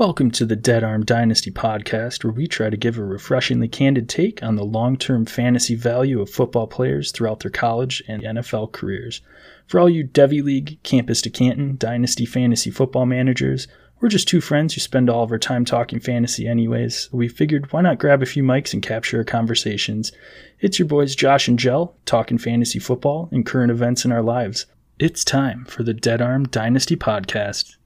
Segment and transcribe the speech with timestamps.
[0.00, 4.08] Welcome to the Dead Arm Dynasty podcast, where we try to give a refreshingly candid
[4.08, 8.72] take on the long term fantasy value of football players throughout their college and NFL
[8.72, 9.20] careers.
[9.66, 13.68] For all you Devy League, Campus to Canton, Dynasty fantasy football managers,
[14.00, 17.10] we're just two friends who spend all of our time talking fantasy anyways.
[17.12, 20.12] We figured why not grab a few mics and capture our conversations.
[20.60, 24.64] It's your boys Josh and Jell talking fantasy football and current events in our lives.
[24.98, 27.76] It's time for the Dead Arm Dynasty podcast.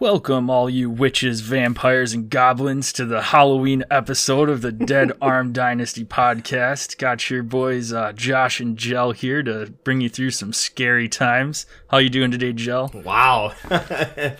[0.00, 5.52] Welcome, all you witches, vampires, and goblins, to the Halloween episode of the Dead Arm
[5.52, 6.98] Dynasty podcast.
[6.98, 11.66] Got your boys uh, Josh and Jell here to bring you through some scary times.
[11.90, 12.90] How you doing today, Jell?
[12.92, 13.54] Wow.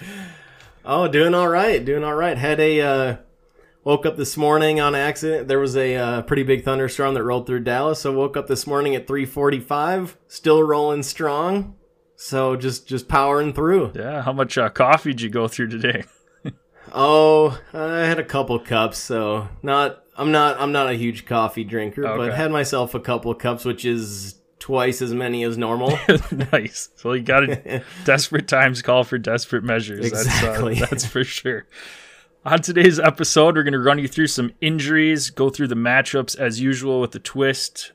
[0.84, 1.84] oh, doing all right.
[1.84, 2.36] Doing all right.
[2.36, 3.16] Had a uh,
[3.84, 5.46] woke up this morning on accident.
[5.46, 8.00] There was a uh, pretty big thunderstorm that rolled through Dallas.
[8.00, 11.77] So woke up this morning at 3:45, still rolling strong.
[12.17, 13.93] So just just powering through.
[13.95, 14.23] Yeah.
[14.23, 16.05] How much uh, coffee did you go through today?
[16.93, 21.65] Oh, I had a couple cups, so not I'm not I'm not a huge coffee
[21.65, 25.98] drinker, but had myself a couple cups, which is twice as many as normal.
[26.53, 26.91] nice.
[27.05, 30.07] Well, you got to desperate times call for desperate measures.
[30.07, 30.75] Exactly.
[30.75, 31.67] That's, uh, that's for sure.
[32.47, 36.39] On today's episode, we're going to run you through some injuries, go through the matchups
[36.39, 37.92] as usual with the twist,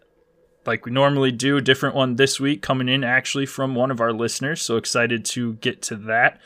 [0.65, 1.57] like we normally do.
[1.57, 4.61] A different one this week coming in actually from one of our listeners.
[4.61, 6.39] So excited to get to that.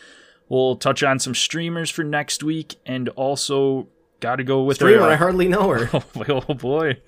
[0.50, 3.88] We'll touch on some streamers for next week and also
[4.20, 5.90] got to go with our, Streamer, uh, I hardly know her.
[5.94, 7.02] Oh, boy, oh boy.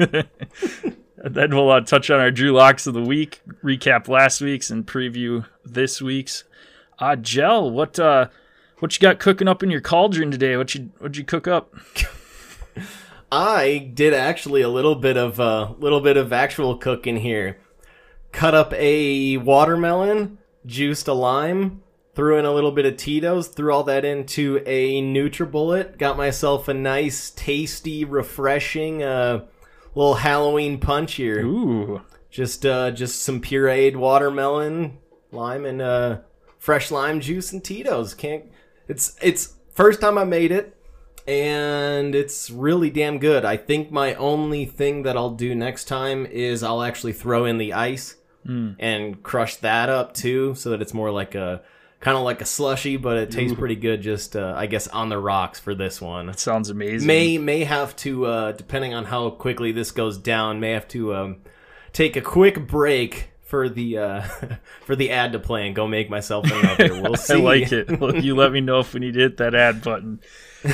[1.17, 4.85] then we'll uh, touch on our Drew Locks of the week, recap last week's, and
[4.85, 6.43] preview this week's.
[6.99, 8.27] Uh, Gel, what uh,
[8.79, 10.57] what you got cooking up in your cauldron today?
[10.57, 11.73] What you what'd you cook up?
[13.31, 17.57] I did actually a little bit of a uh, little bit of actual cooking here.
[18.31, 21.81] Cut up a watermelon, juiced a lime,
[22.15, 25.97] threw in a little bit of Tito's, threw all that into a NutriBullet.
[25.97, 29.45] Got myself a nice, tasty, refreshing uh,
[29.95, 31.45] little Halloween punch here.
[31.45, 34.97] Ooh, Just uh, just some pureed watermelon,
[35.31, 36.19] lime, and uh,
[36.57, 38.13] fresh lime juice and Tito's.
[38.13, 38.45] Can't.
[38.87, 40.74] It's it's first time I made it,
[41.27, 43.45] and it's really damn good.
[43.45, 47.57] I think my only thing that I'll do next time is I'll actually throw in
[47.57, 48.15] the ice
[48.79, 51.63] and crush that up too, so that it's more like a
[51.99, 54.01] kind of like a slushy, but it tastes pretty good.
[54.03, 56.27] Just uh, I guess on the rocks for this one.
[56.27, 57.07] That sounds amazing.
[57.07, 60.59] May may have to uh, depending on how quickly this goes down.
[60.59, 61.37] May have to um,
[61.91, 64.21] take a quick break for the uh,
[64.81, 67.01] for the ad to play and go make myself another.
[67.01, 67.33] We'll see.
[67.35, 68.01] I like it.
[68.01, 70.19] Well, you let me know if we need to hit that ad button.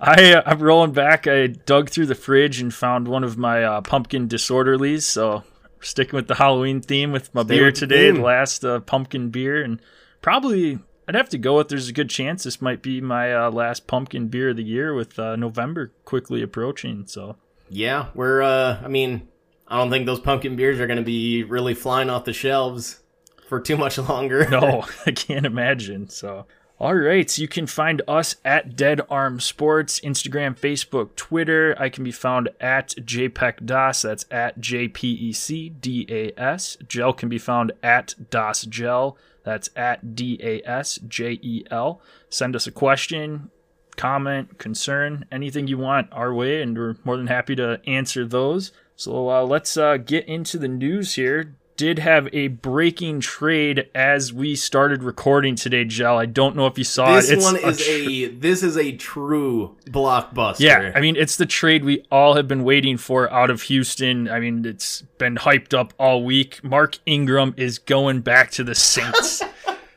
[0.00, 1.28] I uh, I'm rolling back.
[1.28, 5.02] I dug through the fridge and found one of my uh, pumpkin disorderlies.
[5.02, 5.44] So
[5.80, 8.22] sticking with the Halloween theme with my Stay beer with today, the theme.
[8.24, 9.80] last uh, pumpkin beer, and
[10.20, 11.68] probably I'd have to go with.
[11.68, 14.94] There's a good chance this might be my uh, last pumpkin beer of the year,
[14.94, 17.06] with uh, November quickly approaching.
[17.06, 17.36] So
[17.70, 18.42] Yeah, we're.
[18.42, 19.28] Uh, I mean,
[19.68, 23.00] I don't think those pumpkin beers are going to be really flying off the shelves
[23.48, 24.48] for too much longer.
[24.48, 26.08] No, I can't imagine.
[26.08, 26.46] So,
[26.78, 27.30] all right.
[27.30, 31.76] So you can find us at Dead Arm Sports, Instagram, Facebook, Twitter.
[31.78, 34.02] I can be found at JPEC DAS.
[34.02, 36.76] That's at J P E C D A S.
[36.88, 39.16] Gel can be found at DAS Gel.
[39.44, 42.00] That's at D A S J E L.
[42.28, 43.50] Send us a question,
[43.96, 48.72] comment, concern, anything you want our way, and we're more than happy to answer those.
[49.02, 51.56] So uh, let's uh, get into the news here.
[51.76, 56.18] Did have a breaking trade as we started recording today, Gel.
[56.18, 57.38] I don't know if you saw This it.
[57.38, 60.60] It's one a is tr- a this is a true blockbuster.
[60.60, 64.28] yeah, I mean, it's the trade we all have been waiting for out of Houston.
[64.28, 66.62] I mean, it's been hyped up all week.
[66.62, 69.42] Mark Ingram is going back to the Saints.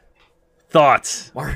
[0.69, 1.31] Thoughts?
[1.35, 1.55] Mark,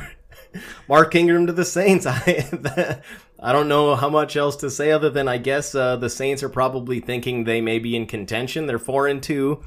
[0.88, 2.06] Mark Ingram to the Saints.
[2.08, 3.02] I
[3.42, 6.44] I don't know how much else to say other than I guess uh, the Saints
[6.44, 8.66] are probably thinking they may be in contention.
[8.66, 9.64] They're four and two.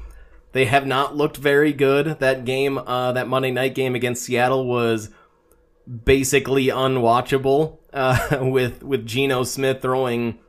[0.51, 2.19] They have not looked very good.
[2.19, 5.09] That game, uh, that Monday night game against Seattle was
[6.05, 7.79] basically unwatchable.
[7.91, 10.39] Uh, with with Geno Smith throwing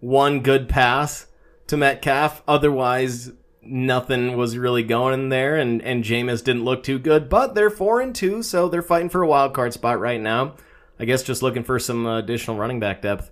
[0.00, 1.26] one good pass
[1.66, 2.42] to Metcalf.
[2.48, 3.32] Otherwise,
[3.62, 7.28] nothing was really going in there, and and Jameis didn't look too good.
[7.28, 10.54] But they're four and two, so they're fighting for a wild card spot right now.
[10.98, 13.30] I guess just looking for some additional running back depth.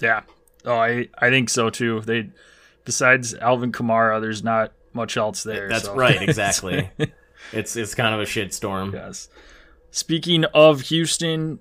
[0.00, 0.22] Yeah.
[0.64, 2.00] Oh, I I think so too.
[2.00, 2.30] They
[2.84, 5.68] besides Alvin Kamara, there's not much else there.
[5.68, 5.94] That's so.
[5.94, 6.90] right, exactly.
[7.52, 8.92] it's it's kind of a shitstorm.
[8.92, 9.28] Yes.
[9.90, 11.60] Speaking of Houston,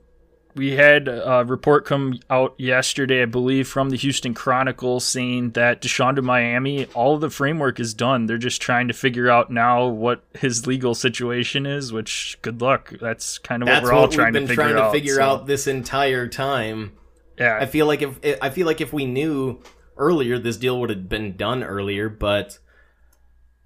[0.56, 5.82] we had a report come out yesterday, I believe, from the Houston Chronicle saying that
[5.82, 8.26] Deshaun to Miami, all of the framework is done.
[8.26, 11.92] They're just trying to figure out now what his legal situation is.
[11.92, 12.94] Which, good luck.
[13.02, 14.88] That's kind of That's what we're all what trying to figure trying out.
[14.88, 16.94] to figure so, out this entire time.
[17.40, 19.62] Yeah, I feel like if I feel like if we knew
[19.98, 22.10] earlier, this deal would have been done earlier.
[22.10, 22.60] But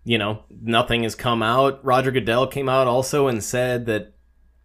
[0.06, 1.84] you know, nothing has come out.
[1.84, 4.14] Roger Goodell came out also and said that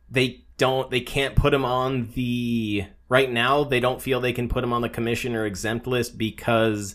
[0.09, 3.65] they don't, they can't put him on the right now.
[3.65, 6.95] They don't feel they can put him on the commission or exempt list because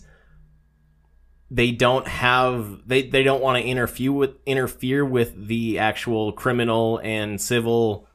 [1.50, 7.00] they don't have they they don't want to interfere with interfere with the actual criminal
[7.02, 8.06] and civil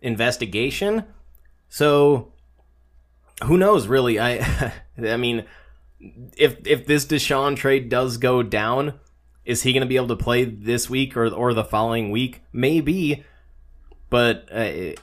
[0.00, 1.04] investigation.
[1.68, 2.32] So
[3.42, 5.44] who knows really i i mean
[6.36, 8.94] if if this deshaun trade does go down
[9.44, 12.42] is he going to be able to play this week or or the following week
[12.52, 13.24] maybe
[14.14, 14.94] but uh,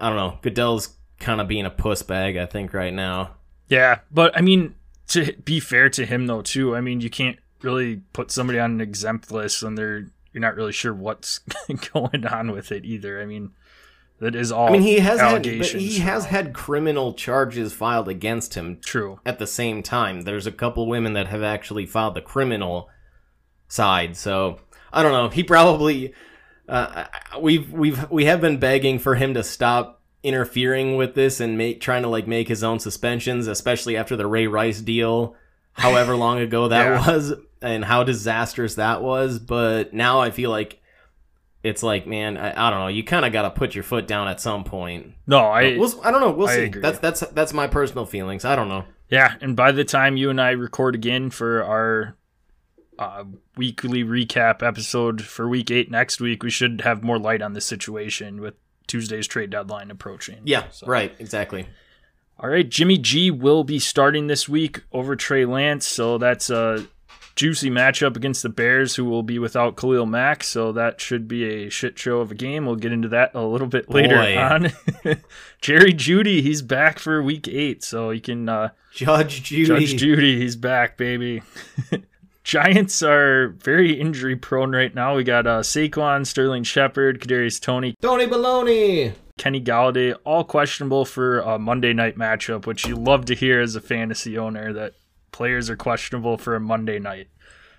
[0.00, 3.30] i don't know goodell's kind of being a puss bag i think right now
[3.68, 4.74] yeah, but I mean,
[5.08, 6.76] to be fair to him though, too.
[6.76, 10.56] I mean, you can't really put somebody on an exempt list and they're you're not
[10.56, 11.38] really sure what's
[11.92, 13.20] going on with it either.
[13.20, 13.52] I mean,
[14.20, 14.68] that is all.
[14.68, 19.20] i mean he has had he has had criminal charges filed against him true.
[19.24, 20.22] at the same time.
[20.22, 22.90] There's a couple women that have actually filed the criminal
[23.68, 24.16] side.
[24.16, 24.60] So
[24.92, 25.28] I don't know.
[25.28, 26.12] He probably
[26.68, 27.04] uh,
[27.40, 31.80] we've we've we have been begging for him to stop interfering with this and make
[31.80, 35.36] trying to like make his own suspensions, especially after the Ray Rice deal,
[35.74, 37.06] however long ago that Yeah.
[37.06, 39.38] was, and how disastrous that was.
[39.38, 40.80] But now I feel like.
[41.62, 42.88] It's like, man, I, I don't know.
[42.88, 45.14] You kind of got to put your foot down at some point.
[45.26, 46.30] No, I We'll, I don't know.
[46.30, 46.62] We'll I see.
[46.64, 46.82] agree.
[46.82, 48.44] That's that's that's my personal feelings.
[48.44, 48.84] I don't know.
[49.08, 52.18] Yeah, and by the time you and I record again for our
[52.98, 53.24] uh,
[53.56, 57.60] weekly recap episode for week eight next week, we should have more light on the
[57.60, 58.54] situation with
[58.86, 60.40] Tuesday's trade deadline approaching.
[60.44, 61.14] Yeah, So- right.
[61.18, 61.66] Exactly.
[62.38, 66.84] All right, Jimmy G will be starting this week over Trey Lance, so that's a
[67.36, 70.42] juicy matchup against the Bears, who will be without Khalil Mack.
[70.42, 72.66] So that should be a shit show of a game.
[72.66, 74.36] We'll get into that a little bit later Boy.
[74.36, 74.72] on.
[75.60, 79.64] Jerry Jeudy, he's back for week eight, so you can uh, Judge Judy.
[79.66, 81.40] Judge Judy, he's back, baby.
[82.44, 85.16] Giants are very injury prone right now.
[85.16, 89.14] We got uh, Saquon, Sterling Shepard, Kadarius Toney, Tony Baloney.
[89.38, 93.74] Kenny Golladay, all questionable for a Monday night matchup, which you love to hear as
[93.74, 94.92] a fantasy owner that
[95.32, 97.28] players are questionable for a Monday night.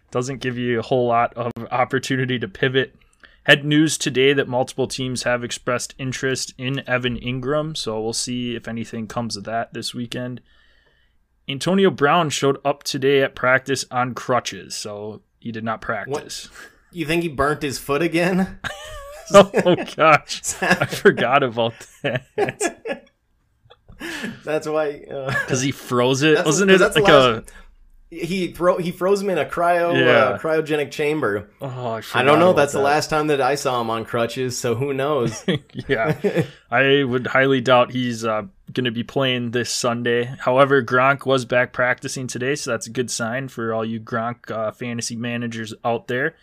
[0.10, 2.96] Doesn't give you a whole lot of opportunity to pivot.
[3.44, 8.56] Had news today that multiple teams have expressed interest in Evan Engram, so we'll see
[8.56, 10.42] if anything comes of that this weekend.
[11.48, 16.50] Antonio Brown showed up today at practice on crutches, so he did not practice.
[16.92, 18.60] You think he burnt his foot again?
[19.34, 23.08] oh gosh, I forgot about that.
[24.44, 25.06] That's why.
[25.10, 26.44] Uh, Because he froze it.
[26.46, 27.44] Wasn't it like a?
[28.12, 31.50] he thro- he froze him in a cryo uh, cryogenic chamber.
[31.62, 32.54] Oh, I, I don't know.
[32.54, 34.58] That's the last time that I saw him on crutches.
[34.58, 35.44] So who knows?
[35.88, 40.26] yeah, I would highly doubt he's uh, going to be playing this Sunday.
[40.40, 44.50] However, Gronk was back practicing today, so that's a good sign for all you Gronk
[44.52, 46.36] uh, fantasy managers out there.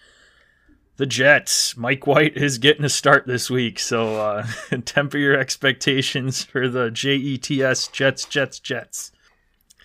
[0.97, 4.47] The Jets, Mike White is getting a start this week, so uh,
[4.85, 9.11] temper your expectations for the J E T S Jets, Jets, Jets.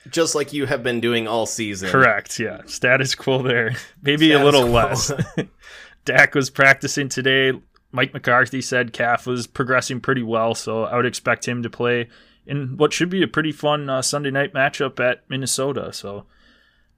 [0.10, 1.90] Just like you have been doing all season.
[1.90, 2.40] Correct.
[2.40, 2.62] Yeah.
[2.66, 3.76] Status quo there.
[4.02, 4.72] Maybe a little quo.
[4.72, 5.12] less.
[6.06, 7.54] Dak was practicing today.
[7.92, 12.10] Mike McCarthy said Calf was progressing pretty well, so I would expect him to play
[12.48, 15.92] in what should be a pretty fun uh, Sunday night matchup at Minnesota.
[15.94, 16.26] So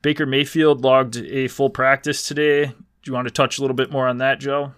[0.02, 2.66] Baker Mayfield logged a full practice today.
[2.68, 2.74] Do
[3.06, 4.74] you want to touch a little bit more on that, Joe?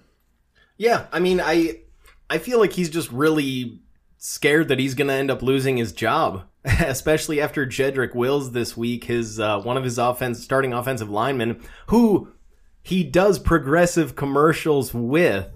[0.77, 1.81] Yeah, I mean, I
[2.29, 3.81] I feel like he's just really
[4.17, 8.77] scared that he's going to end up losing his job, especially after Jedrick Wills this
[8.77, 12.31] week, his uh, one of his offense starting offensive linemen, who
[12.81, 15.47] he does progressive commercials with,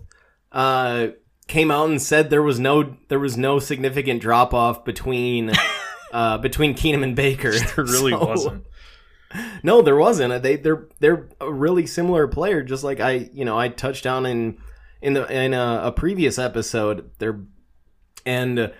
[0.52, 1.08] uh,
[1.48, 5.52] came out and said there was no there was no significant drop off between
[6.14, 7.52] uh, between Keenum and Baker.
[7.76, 8.66] There really So- wasn't.
[9.64, 10.44] no, there wasn't.
[10.44, 14.26] They they're they're a really similar player, just like I you know I touched on
[14.26, 14.58] in
[15.02, 17.12] in the in a, a previous episode.
[17.20, 17.40] They're
[18.26, 18.72] and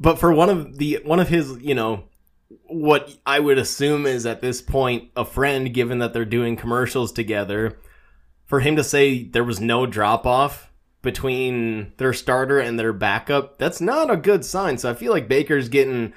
[0.00, 2.04] but for one of the one of his you know
[2.66, 7.10] what I would assume is at this point a friend, given that they're doing commercials
[7.12, 7.76] together,
[8.46, 10.63] for him to say there was no drop off
[11.04, 14.78] between their starter and their backup, that's not a good sign.
[14.78, 16.12] So I feel like Baker's getting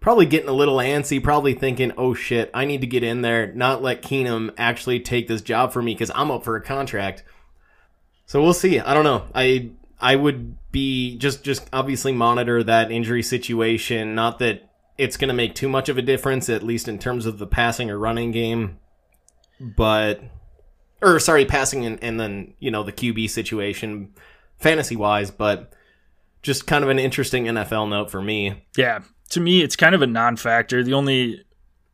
[0.00, 3.52] probably getting a little antsy, probably thinking, "Oh shit, I need to get in there,
[3.54, 7.22] not let Keenum actually take this job for me because I'm up for a contract."
[8.26, 8.80] So we'll see.
[8.80, 9.24] I don't know.
[9.34, 9.70] I
[10.00, 14.14] I would be just just obviously monitor that injury situation.
[14.14, 14.68] Not that
[14.98, 17.46] it's going to make too much of a difference, at least in terms of the
[17.46, 18.78] passing or running game,
[19.60, 20.20] but
[21.02, 24.12] or sorry, passing and, and then you know the QB situation,
[24.62, 25.72] fantasy wise, but
[26.42, 28.64] just kind of an interesting NFL note for me.
[28.76, 29.00] Yeah,
[29.30, 30.82] to me, it's kind of a non-factor.
[30.82, 31.44] The only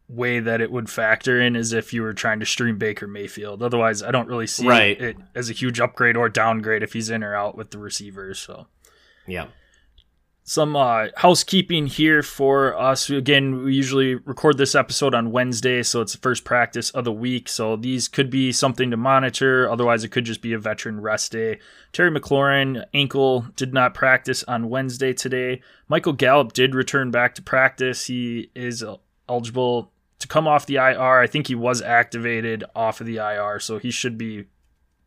[0.09, 3.63] way that it would factor in is if you were trying to stream Baker Mayfield.
[3.63, 4.99] Otherwise, I don't really see Right.
[4.99, 8.39] it as a huge upgrade or downgrade if he's in or out with the receivers.
[8.39, 8.69] So
[9.27, 9.49] Yeah.
[10.49, 13.11] Some uh, housekeeping here for us.
[13.11, 17.13] Again, we usually record this episode on Wednesday, so it's the first practice of the
[17.13, 17.51] week.
[17.51, 19.71] So these could be something to monitor.
[19.71, 21.59] Otherwise, it could just be a veteran rest day.
[21.93, 25.61] Terry McLaurin ankle did not practice on Wednesday today.
[25.87, 28.07] Michael Gallup did return back to practice.
[28.07, 28.97] He is uh,
[29.29, 31.21] eligible to come off the IR.
[31.21, 34.47] I think he was activated off of the IR, so he should be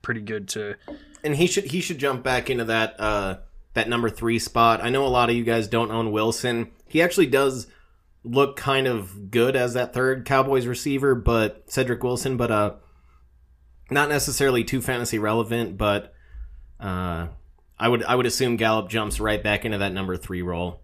[0.03, 0.75] pretty good to
[1.23, 3.37] and he should he should jump back into that uh
[3.73, 4.83] that number three spot.
[4.83, 6.71] I know a lot of you guys don't own Wilson.
[6.87, 7.67] He actually does
[8.23, 12.73] look kind of good as that third Cowboys receiver, but Cedric Wilson, but uh
[13.89, 16.13] not necessarily too fantasy relevant, but
[16.79, 17.27] uh
[17.79, 20.81] I would I would assume Gallup jumps right back into that number three role.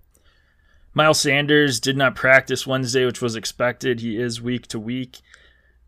[0.93, 3.99] Miles Sanders did not practice Wednesday, which was expected.
[3.99, 5.19] He is week to week.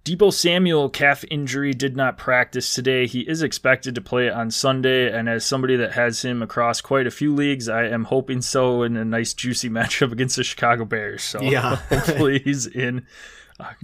[0.10, 3.06] Debo Samuel, calf injury, did not practice today.
[3.06, 7.06] He is expected to play on Sunday, and as somebody that has him across quite
[7.06, 10.84] a few leagues, I am hoping so in a nice, juicy matchup against the Chicago
[10.84, 11.22] Bears.
[11.22, 11.76] So Yeah.
[11.90, 13.06] hopefully he's in.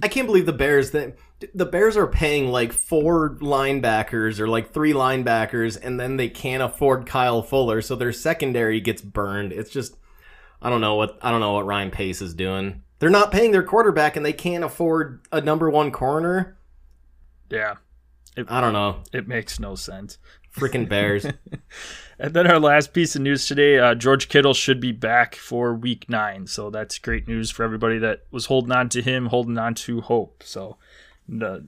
[0.02, 1.16] I can't believe the Bears that
[1.54, 6.62] the Bears are paying like four linebackers or like three linebackers and then they can't
[6.62, 9.52] afford Kyle Fuller so their secondary gets burned.
[9.52, 9.96] It's just
[10.62, 12.84] I don't know what I don't know what Ryan Pace is doing.
[12.98, 16.56] They're not paying their quarterback and they can't afford a number 1 corner.
[17.50, 17.74] Yeah,
[18.48, 19.02] I don't know.
[19.12, 20.18] it makes no sense.
[20.54, 21.26] Freaking Bears.
[22.18, 25.74] And then our last piece of news today uh, George Kittle should be back for
[25.74, 26.46] week nine.
[26.46, 30.00] So that's great news for everybody that was holding on to him, holding on to
[30.00, 30.42] hope.
[30.42, 30.78] So
[31.42, 31.58] uh,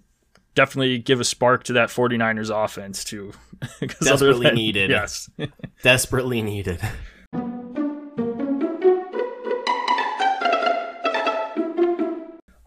[0.54, 3.34] definitely give a spark to that 49ers offense, too.
[3.60, 4.88] 'Cause other Desperately needed.
[4.88, 5.28] Yes.
[5.82, 6.80] Desperately needed.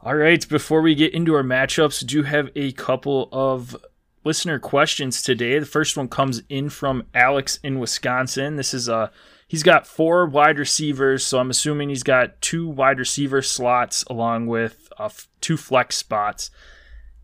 [0.03, 3.77] All right, before we get into our matchups, do have a couple of
[4.23, 5.59] listener questions today.
[5.59, 8.55] The first one comes in from Alex in Wisconsin.
[8.55, 9.09] This is uh
[9.47, 14.47] he's got four wide receivers, so I'm assuming he's got two wide receiver slots along
[14.47, 16.49] with uh, two flex spots.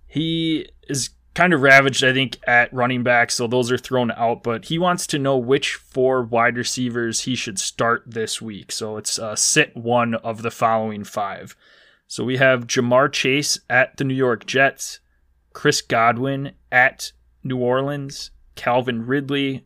[0.06, 4.44] He is kind of ravaged, I think, at running back, so those are thrown out.
[4.44, 8.72] But he wants to know which four wide receivers he should start this week.
[8.72, 11.56] So it's uh, sit one of the following five.
[12.08, 15.00] So we have Ja'Marr Chase at the New York Jets,
[15.54, 17.12] Chris Godwin at
[17.44, 19.66] New Orleans, Calvin Ridley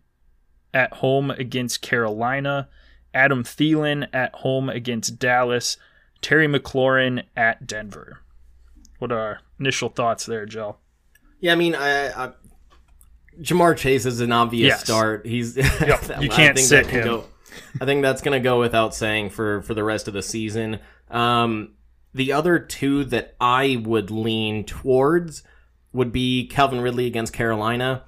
[0.74, 2.68] at home against Carolina,
[3.14, 5.78] Adam Thielen at home against Dallas,
[6.22, 8.20] Terry McLaurin at Denver.
[9.00, 10.78] What are our initial thoughts there, Joe?
[11.40, 12.32] Yeah, I mean, I, I
[13.40, 14.84] Ja'Marr Chase is an obvious Yes.
[14.84, 15.26] start.
[15.26, 15.58] He's
[16.20, 17.04] you can't sit him.
[17.04, 17.26] Go,
[17.80, 20.80] I think that's going to go without saying for for the rest of the season.
[21.10, 21.74] Um,
[22.14, 25.44] the other two that I would lean towards
[25.94, 28.06] would be Calvin Ridley against Carolina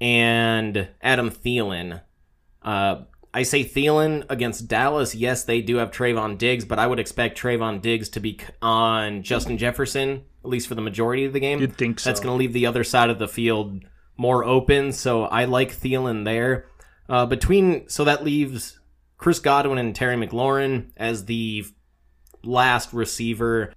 [0.00, 2.02] and Adam Thielen.
[2.62, 3.02] Uh,
[3.34, 5.14] I say Thielen against Dallas.
[5.14, 9.22] Yes, they do have Trevon Diggs, but I would expect Trevon Diggs to be on
[9.22, 11.60] Justin Jefferson at least for the majority of the game.
[11.60, 12.10] You'd think so.
[12.10, 13.84] That's going to leave the other side of the field
[14.16, 14.92] more open.
[14.92, 16.66] So I like Thielen there.
[17.08, 18.80] Uh, between so that leaves
[19.18, 21.64] Chris Godwin and Terry McLaurin as the
[22.44, 23.72] last receiver.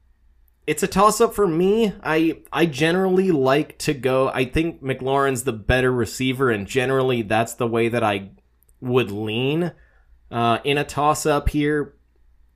[0.68, 1.94] It's a toss up for me.
[2.04, 4.30] I I generally like to go.
[4.30, 8.32] I think McLaurin's the better receiver, and generally that's the way that I
[8.82, 9.74] would lean
[10.32, 11.94] uh, in a toss up here.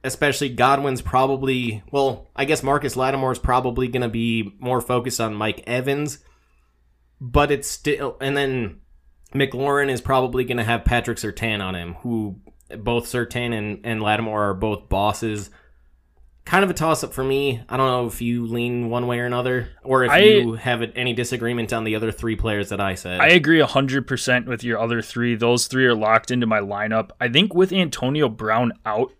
[0.01, 5.35] Especially Godwin's probably well, I guess Marcus Lattimore's probably going to be more focused on
[5.35, 6.19] Mike Evans,
[7.19, 8.79] but it's still and then
[9.33, 12.39] McLaurin is probably going to have Patrick Surtain on him, who
[12.77, 15.49] both Surtain and, and Lattimore are both bosses.
[16.49, 17.61] Kind of a toss up for me.
[17.69, 20.81] I don't know if you lean one way or another, or if I- you have
[20.95, 23.19] any disagreement on the other three players that I said.
[23.21, 25.35] I agree 100% with your other three.
[25.35, 27.11] Those three are locked into my lineup.
[27.21, 29.11] I think with Antonio Brown out,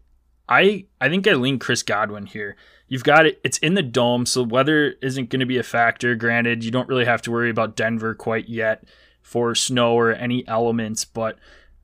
[0.50, 2.56] I I think I lean Chris Godwin here.
[2.88, 3.40] You've got it.
[3.44, 6.16] It's in the dome, so weather isn't going to be a factor.
[6.16, 8.86] Granted, you don't really have to worry about Denver quite yet
[9.22, 11.38] for snow or any elements, but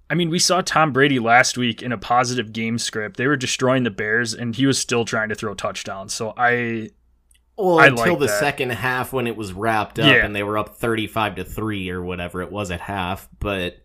[0.10, 3.18] I mean, we saw Tom Brady last week in a positive game script.
[3.18, 6.14] They were destroying the Bears, and he was still trying to throw touchdowns.
[6.14, 6.90] So I
[7.58, 8.40] well, I until like the that.
[8.40, 10.26] second half when it was wrapped up Yeah.
[10.26, 13.28] and they were up thirty-five to three or whatever it was at half.
[13.40, 13.78] But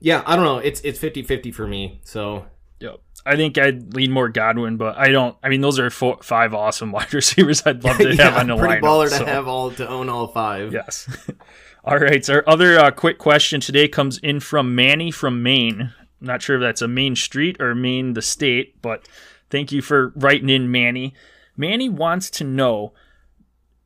[0.00, 0.58] yeah, I don't know.
[0.58, 2.00] It's it's 50-50 for me.
[2.04, 2.46] So
[2.80, 2.96] Yep.
[3.26, 5.36] I think I'd lean more Godwin, but I don't.
[5.42, 8.56] I mean, those are four, five awesome wide receivers I'd love to have on the
[8.56, 8.80] pretty lineup.
[8.80, 10.72] baller to so- have all to own all five.
[10.72, 11.06] Yes.
[11.84, 12.24] all right.
[12.24, 15.92] So our other uh, quick question today comes in from Manny from Maine.
[16.20, 19.08] I'm not sure if that's a Main Street or Maine the state, but
[19.48, 21.14] thank you for writing in, Manny.
[21.56, 22.92] Manny wants to know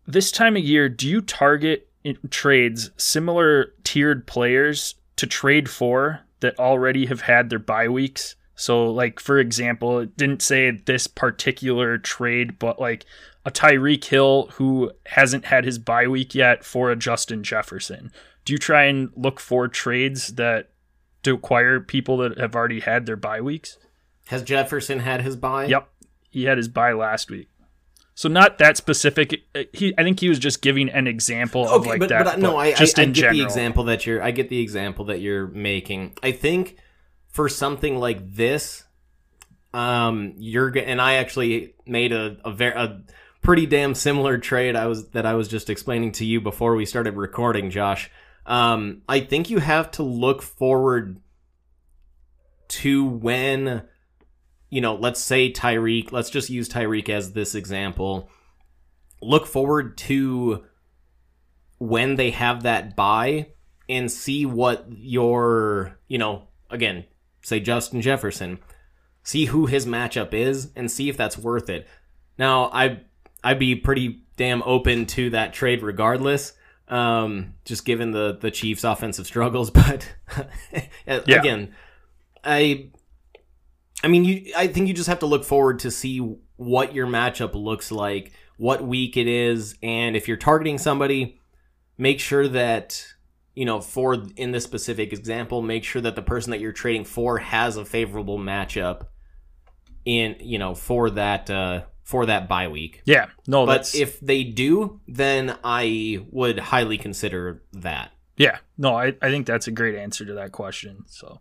[0.06, 6.20] this time of year, do you target in trades similar tiered players to trade for
[6.40, 8.36] that already have had their bye weeks?
[8.54, 13.04] So, like for example, it didn't say this particular trade, but like
[13.44, 18.10] a Tyreek Hill who hasn't had his bye week yet for a Justin Jefferson.
[18.44, 20.70] Do you try and look for trades that
[21.22, 23.78] to acquire people that have already had their bye weeks?
[24.26, 25.66] Has Jefferson had his bye?
[25.66, 25.88] Yep,
[26.30, 27.48] he had his bye last week.
[28.14, 29.42] So not that specific.
[29.54, 32.24] Uh, He, I think he was just giving an example of Okay, like but, that.
[32.24, 33.38] but, no, I, just I, I in get general.
[33.38, 34.22] the example that you're.
[34.22, 36.16] I get the example that you're making.
[36.22, 36.76] I think
[37.28, 38.84] for something like this,
[39.72, 43.02] um, you're and I actually made a a very a
[43.44, 44.74] pretty damn similar trade.
[44.74, 48.10] I was that I was just explaining to you before we started recording, Josh.
[48.46, 51.20] Um, I think you have to look forward
[52.68, 53.82] to when,
[54.70, 56.10] you know, let's say Tyreek.
[56.10, 58.28] Let's just use Tyreek as this example.
[59.22, 60.64] Look forward to
[61.78, 63.48] when they have that buy
[63.88, 67.04] and see what your, you know, again,
[67.42, 68.58] say Justin Jefferson,
[69.22, 71.86] see who his matchup is and see if that's worth it.
[72.38, 73.02] Now, I
[73.44, 76.54] I'd be pretty damn open to that trade regardless.
[76.88, 80.12] Um, just given the the Chiefs' offensive struggles, but
[81.06, 81.74] again,
[82.42, 82.90] I
[84.02, 86.18] I mean, you I think you just have to look forward to see
[86.56, 91.40] what your matchup looks like, what week it is, and if you're targeting somebody,
[91.98, 93.06] make sure that
[93.54, 97.04] you know, for in this specific example, make sure that the person that you're trading
[97.04, 99.06] for has a favorable matchup
[100.04, 103.02] in, you know, for that uh for that bye week.
[103.07, 108.12] Yeah, no, But that's if they do, then I would highly consider that.
[108.37, 111.05] yeah, no, I, I think that's a great answer to that question.
[111.09, 111.40] So,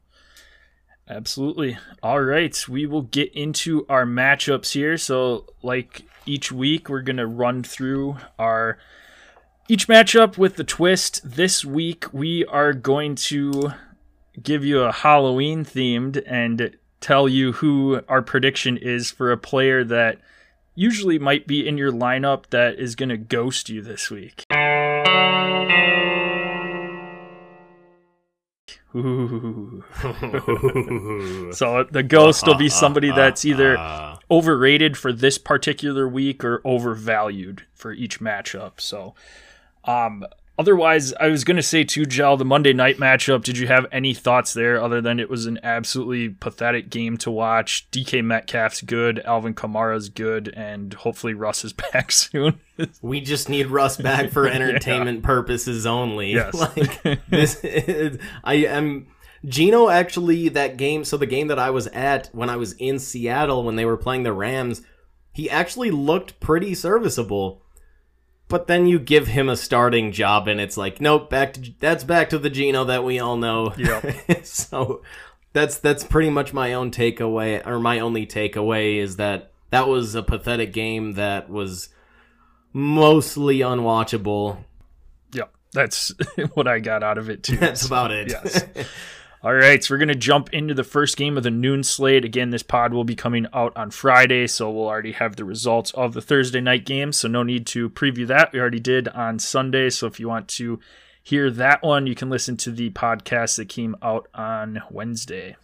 [1.09, 1.77] absolutely.
[2.01, 4.97] All right, we will get into our matchups here.
[4.97, 8.77] So, like each week, we're gonna run through our
[9.67, 11.21] each matchup with the twist.
[11.23, 13.71] This week, we are going to
[14.41, 19.83] give you a Halloween themed and tell you who our prediction is for a player
[19.83, 20.19] that
[20.75, 24.43] usually might be in your lineup that is going to ghost you this week.
[28.95, 29.83] Ooh.
[31.51, 33.77] so the ghost will be somebody that's either
[34.31, 38.73] overrated for this particular week or overvalued for each matchup.
[38.79, 39.15] So,
[39.85, 40.25] um,
[40.57, 43.43] otherwise, I was going to say too, Gel, the Monday night matchup.
[43.43, 47.31] Did you have any thoughts there other than it was an absolutely pathetic game to
[47.31, 47.89] watch?
[47.91, 52.59] DK Metcalf's good, Alvin Kamara's good, and hopefully Russ is back soon.
[53.01, 56.33] we just need Russ back for entertainment purposes only.
[56.33, 56.53] Yes.
[56.77, 59.07] like this is, I am
[59.45, 62.99] Geno actually that game so the game that I was at when I was in
[62.99, 64.81] Seattle when they were playing the Rams,
[65.33, 67.62] he actually looked pretty serviceable.
[68.47, 72.03] But then you give him a starting job and it's like, nope, back to that's
[72.03, 73.73] back to the Geno that we all know.
[73.75, 74.45] Yep.
[74.45, 75.01] so
[75.53, 80.13] that's that's pretty much my own takeaway or my only takeaway is that that was
[80.13, 81.89] a pathetic game that was
[82.73, 84.63] mostly unwatchable.
[85.33, 86.13] yeah, that's
[86.53, 87.57] what I got out of it too.
[87.57, 88.29] That's about it.
[88.29, 88.63] Yes.
[89.43, 92.23] All right, so we're going to jump into the first game of the noon slate.
[92.23, 95.91] Again, this pod will be coming out on Friday, so we'll already have the results
[95.91, 98.53] of the Thursday night game, so no need to preview that.
[98.53, 100.79] We already did on Sunday, so if you want to
[101.21, 105.57] hear that one, you can listen to the podcast that came out on Wednesday.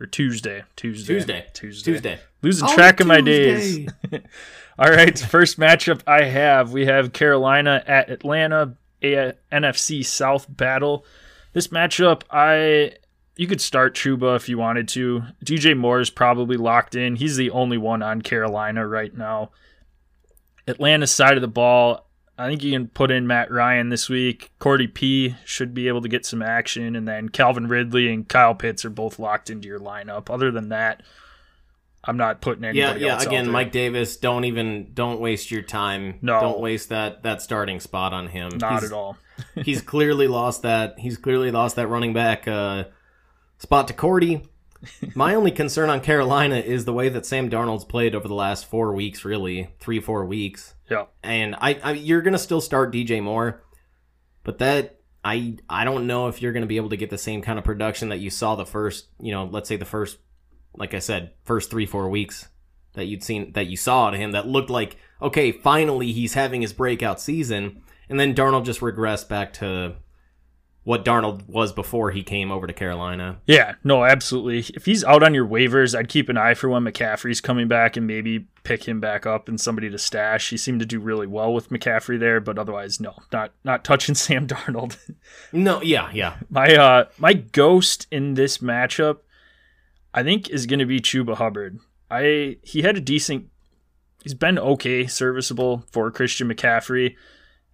[0.00, 0.64] Or Tuesday.
[0.74, 1.14] Tuesday.
[1.14, 1.46] Tuesday.
[1.54, 1.92] Tuesday.
[1.92, 2.18] Tuesday.
[2.42, 3.88] Losing Oh, track of my days.
[4.78, 11.06] All right, first matchup I have, we have Carolina at Atlanta, a NFC South battle.
[11.56, 12.92] This matchup, I
[13.34, 15.22] you could start Chuba if you wanted to.
[15.42, 17.16] DJ Moore is probably locked in.
[17.16, 19.52] He's the only one on Carolina right now.
[20.68, 24.50] Atlanta's side of the ball, I think you can put in Matt Ryan this week.
[24.58, 28.54] Cordy P should be able to get some action, and then Calvin Ridley and Kyle
[28.54, 30.28] Pitts are both locked into your lineup.
[30.28, 31.04] Other than that,
[32.04, 33.12] I'm not putting Yeah, anybody yeah.
[33.14, 33.50] else out Again.
[33.50, 36.18] Mike Davis, don't even don't waste your time.
[36.20, 36.38] No.
[36.38, 38.58] don't waste that that starting spot on him.
[38.58, 39.16] Not he's, at all.
[39.64, 40.98] He's clearly lost that.
[40.98, 42.84] He's clearly lost that running back uh,
[43.58, 44.42] spot to Cordy.
[45.14, 48.66] My only concern on Carolina is the way that Sam Darnold's played over the last
[48.66, 50.74] four weeks, really three four weeks.
[50.90, 51.06] Yeah.
[51.22, 53.62] And I, I you're gonna still start DJ Moore,
[54.44, 54.96] but that
[55.26, 57.58] I I don't know if you're going to be able to get the same kind
[57.58, 60.18] of production that you saw the first, you know, let's say the first,
[60.76, 62.48] like I said, first three four weeks
[62.92, 66.62] that you'd seen that you saw to him that looked like okay, finally he's having
[66.62, 69.96] his breakout season, and then Darnold just regressed back to
[70.86, 73.40] what Darnold was before he came over to Carolina.
[73.44, 74.72] Yeah, no, absolutely.
[74.76, 77.96] If he's out on your waivers, I'd keep an eye for when McCaffrey's coming back
[77.96, 80.50] and maybe pick him back up and somebody to stash.
[80.50, 84.14] He seemed to do really well with McCaffrey there, but otherwise, no, not not touching
[84.14, 84.96] Sam Darnold.
[85.52, 86.36] no, yeah, yeah.
[86.50, 89.18] My uh my ghost in this matchup,
[90.14, 91.80] I think, is going to be Chuba Hubbard.
[92.12, 93.48] I he had a decent.
[94.22, 97.16] He's been okay, serviceable for Christian McCaffrey.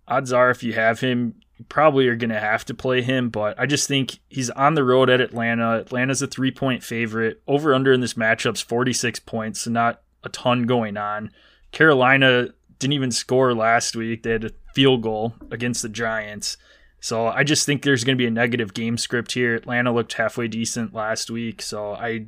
[0.09, 3.29] Odds are, if you have him, you probably are going to have to play him,
[3.29, 5.79] but I just think he's on the road at Atlanta.
[5.79, 7.43] Atlanta's a three point favorite.
[7.47, 11.31] Over under in this matchup's 46 points, so not a ton going on.
[11.71, 14.23] Carolina didn't even score last week.
[14.23, 16.57] They had a field goal against the Giants.
[17.01, 19.55] So I just think there's going to be a negative game script here.
[19.55, 22.27] Atlanta looked halfway decent last week, so I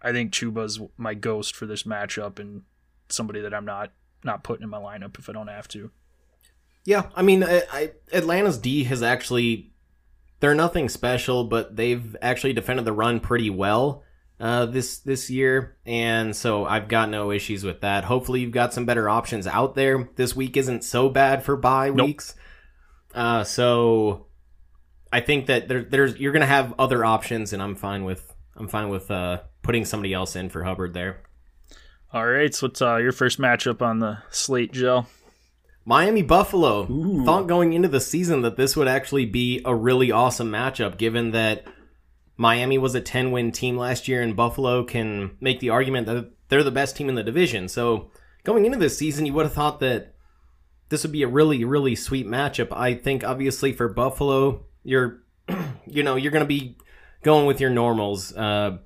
[0.00, 2.62] I think Chuba's my ghost for this matchup and
[3.08, 5.90] somebody that I'm not not putting in my lineup if I don't have to.
[6.84, 9.72] Yeah, I mean, I, I, Atlanta's D has actually
[10.40, 14.02] they're nothing special, but they've actually defended the run pretty well
[14.38, 18.04] uh, this this year, and so I've got no issues with that.
[18.04, 20.10] Hopefully, you've got some better options out there.
[20.16, 22.06] This week isn't so bad for bye nope.
[22.08, 22.34] weeks,
[23.14, 24.26] uh, so
[25.10, 28.68] I think that there, there's you're gonna have other options, and I'm fine with I'm
[28.68, 31.22] fine with uh, putting somebody else in for Hubbard there.
[32.12, 35.06] All right, so what's uh, your first matchup on the slate, Joe?
[35.84, 36.90] Miami Buffalo.
[36.90, 37.24] Ooh.
[37.24, 41.32] Thought going into the season that this would actually be a really awesome matchup, given
[41.32, 41.64] that
[42.36, 46.30] Miami was a 10 win team last year and Buffalo can make the argument that
[46.48, 47.68] they're the best team in the division.
[47.68, 48.10] So
[48.44, 50.14] going into this season, you would have thought that
[50.88, 52.68] this would be a really, really sweet matchup.
[52.72, 55.22] I think obviously for Buffalo, you're,
[55.86, 56.78] you know, you're going to be
[57.22, 58.34] going with your normals.
[58.34, 58.78] Uh,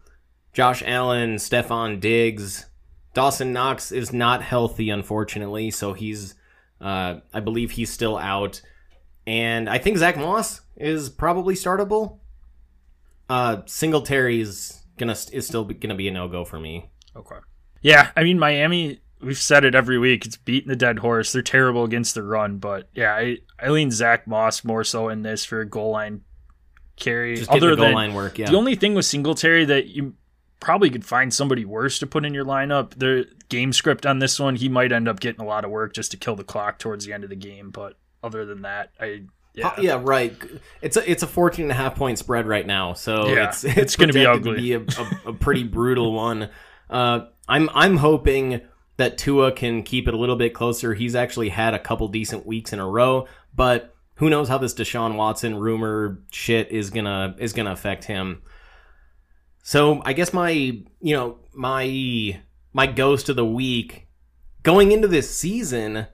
[0.52, 2.66] Josh Allen, Stefon Diggs,
[3.14, 6.34] Dawson Knox is not healthy, unfortunately, so he's
[6.80, 8.60] uh, I believe he's still out,
[9.26, 12.18] and I think Zack Moss is probably startable.
[13.28, 16.90] Uh, Singletary is gonna is still gonna be a no go for me.
[17.16, 17.36] Okay.
[17.82, 19.00] Yeah, I mean Miami.
[19.20, 20.26] We've said it every week.
[20.26, 21.32] It's beating the dead horse.
[21.32, 25.22] They're terrible against the run, but yeah, I, I lean Zack Moss more so in
[25.22, 26.22] this for a goal line
[26.94, 27.36] carry.
[27.36, 28.38] Just Other the goal than line work.
[28.38, 28.50] Yeah.
[28.50, 30.14] The only thing with Singletary that you
[30.60, 32.90] probably could find somebody worse to put in your lineup.
[32.96, 35.94] The game script on this one, he might end up getting a lot of work
[35.94, 37.70] just to kill the clock towards the end of the game.
[37.70, 39.22] But other than that, I
[39.54, 40.34] yeah, yeah right.
[40.82, 43.64] It's a it's a 14 and a half point spread right now, so yeah, it's
[43.64, 44.56] it's, it's going to be ugly.
[44.56, 46.50] To be a, a, a pretty brutal one.
[46.90, 48.62] Uh, I'm I'm hoping
[48.96, 50.94] that Tua can keep it a little bit closer.
[50.94, 54.72] He's actually had a couple decent weeks in a row, but who knows how this
[54.72, 58.40] Deshaun Watson rumor shit is gonna is gonna affect him.
[59.68, 62.40] So I guess my you know my
[62.72, 64.06] my ghost of the week
[64.62, 66.06] going into this season,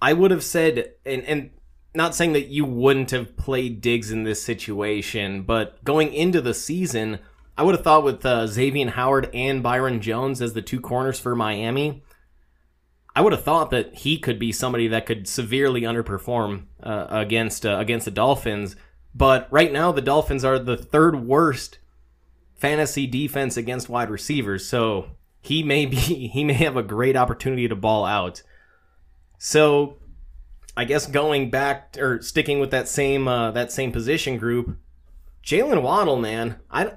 [0.00, 1.50] I would have said and and
[1.94, 6.54] not saying that you wouldn't have played Diggs in this situation, but going into the
[6.54, 7.18] season,
[7.58, 11.20] I would have thought with uh, Xavien Howard and Byron Jones as the two corners
[11.20, 12.02] for Miami,
[13.14, 17.66] I would have thought that he could be somebody that could severely underperform uh, against
[17.66, 18.76] uh, against the Dolphins.
[19.14, 21.76] But right now, the Dolphins are the third worst
[22.58, 24.66] fantasy defense against wide receivers.
[24.66, 25.08] So
[25.40, 25.96] he may be
[26.32, 28.42] he may have a great opportunity to ball out.
[29.38, 29.96] So
[30.76, 34.76] I guess going back or sticking with that same uh, that same position group,
[35.44, 36.92] Jaylen Waddle, man, I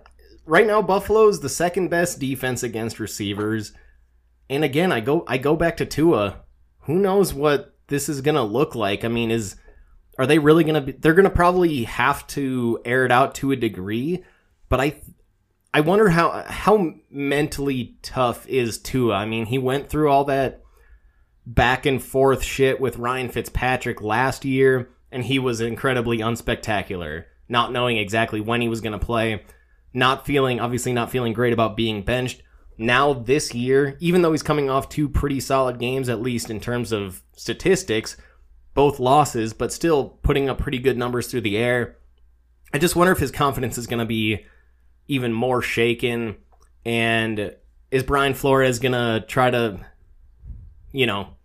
[0.46, 3.74] right now Buffalo's the second best defense against receivers.
[4.50, 6.42] And again, I go I go back to Tua.
[6.82, 9.06] Who knows what this is gonna look like?
[9.06, 9.56] I mean, is
[10.18, 10.92] are they really gonna be?
[10.92, 14.24] They're gonna probably have to air it out to a degree,
[14.68, 15.02] but I
[15.74, 19.16] I wonder how how mentally tough is Tua.
[19.16, 20.62] I mean, he went through all that
[21.46, 27.72] back and forth shit with Ryan Fitzpatrick last year, and he was incredibly unspectacular, not
[27.72, 29.44] knowing exactly when he was going to play,
[29.94, 32.42] not feeling obviously not feeling great about being benched.
[32.78, 36.60] Now this year, even though he's coming off two pretty solid games at least in
[36.60, 38.18] terms of statistics,
[38.74, 41.98] both losses, but still putting up pretty good numbers through the air.
[42.74, 44.46] I just wonder if his confidence is going to be
[45.12, 46.38] even more shaken?
[46.86, 47.54] And
[47.92, 49.80] is Brian Flores gonna try to,
[50.94, 51.36] you know,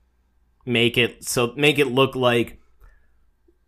[0.65, 2.61] make it so make it look like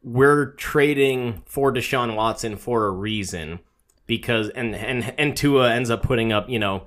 [0.03, 3.59] we're trading for Deshaun Watson for a reason?
[4.07, 6.87] Because and and and Tua ends up putting up, you know,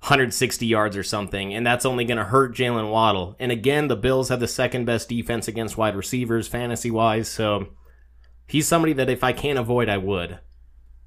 [0.00, 3.36] 160 yards or something, and that's only going to hurt Jaylen Waddle.
[3.38, 7.68] And again, the Bills have the second best defense against wide receivers fantasy wise, so
[8.46, 10.38] he's somebody that if I can't avoid, I would.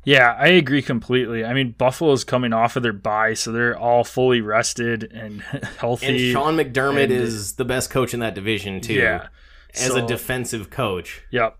[0.07, 1.43] Yeah, I agree completely.
[1.43, 5.41] I mean, Buffalo's coming off of their bye, so they're all fully rested and
[5.79, 6.07] healthy.
[6.07, 8.93] And Sean McDermott and, is the best coach in that division too.
[8.93, 9.27] Yeah,
[9.73, 11.23] as so, a defensive coach.
[11.31, 11.59] Yep.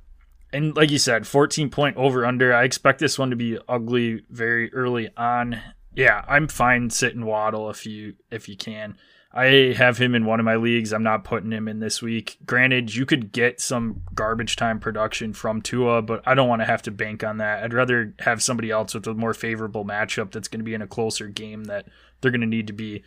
[0.53, 2.53] And like you said, 14 point over under.
[2.53, 5.59] I expect this one to be ugly very early on.
[5.93, 8.95] Yeah, I'm fine sitting Waddle if you if you can.
[9.37, 10.91] I have him in one of my leagues.
[10.91, 12.39] I'm not putting him in this week.
[12.47, 16.65] Granted, you could get some garbage time production from Tua, but I don't want to
[16.65, 17.63] have to bank on that.
[17.63, 20.81] I'd rather have somebody else with a more favorable matchup that's going to be in
[20.81, 21.85] a closer game that
[22.19, 23.03] they're going to need to be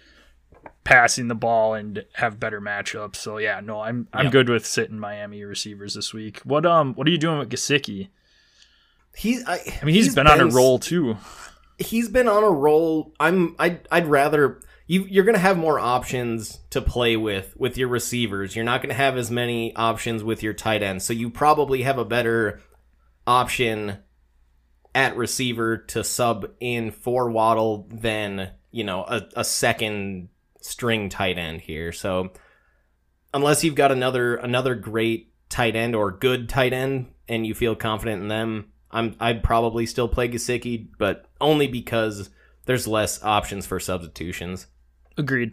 [0.85, 3.17] passing the ball and have better matchups.
[3.17, 4.33] So yeah, no, I'm I'm yep.
[4.33, 6.39] good with sitting Miami receivers this week.
[6.45, 8.11] What um what are you doing with Gesicki?
[9.17, 11.17] He's I, I mean he's, he's been, been, on a roll too.
[11.79, 13.15] He's been on a roll.
[13.19, 17.79] I'm I'd I'd rather you, you're going to have more options to play with with
[17.79, 18.57] your receivers.
[18.57, 21.05] You're not going to have as many options with your tight ends.
[21.05, 22.61] So you probably have a better
[23.25, 23.99] option
[24.93, 30.29] at receiver to sub in for Waddle than, you know, a, a second
[30.61, 31.93] string tight end here.
[31.93, 32.33] So
[33.33, 37.77] unless you've got another another great tight end or good tight end and you feel
[37.77, 42.31] confident in them, I'm I'd probably still play Gesicki, but only because
[42.65, 44.67] there's less options for substitutions.
[45.17, 45.53] Agreed.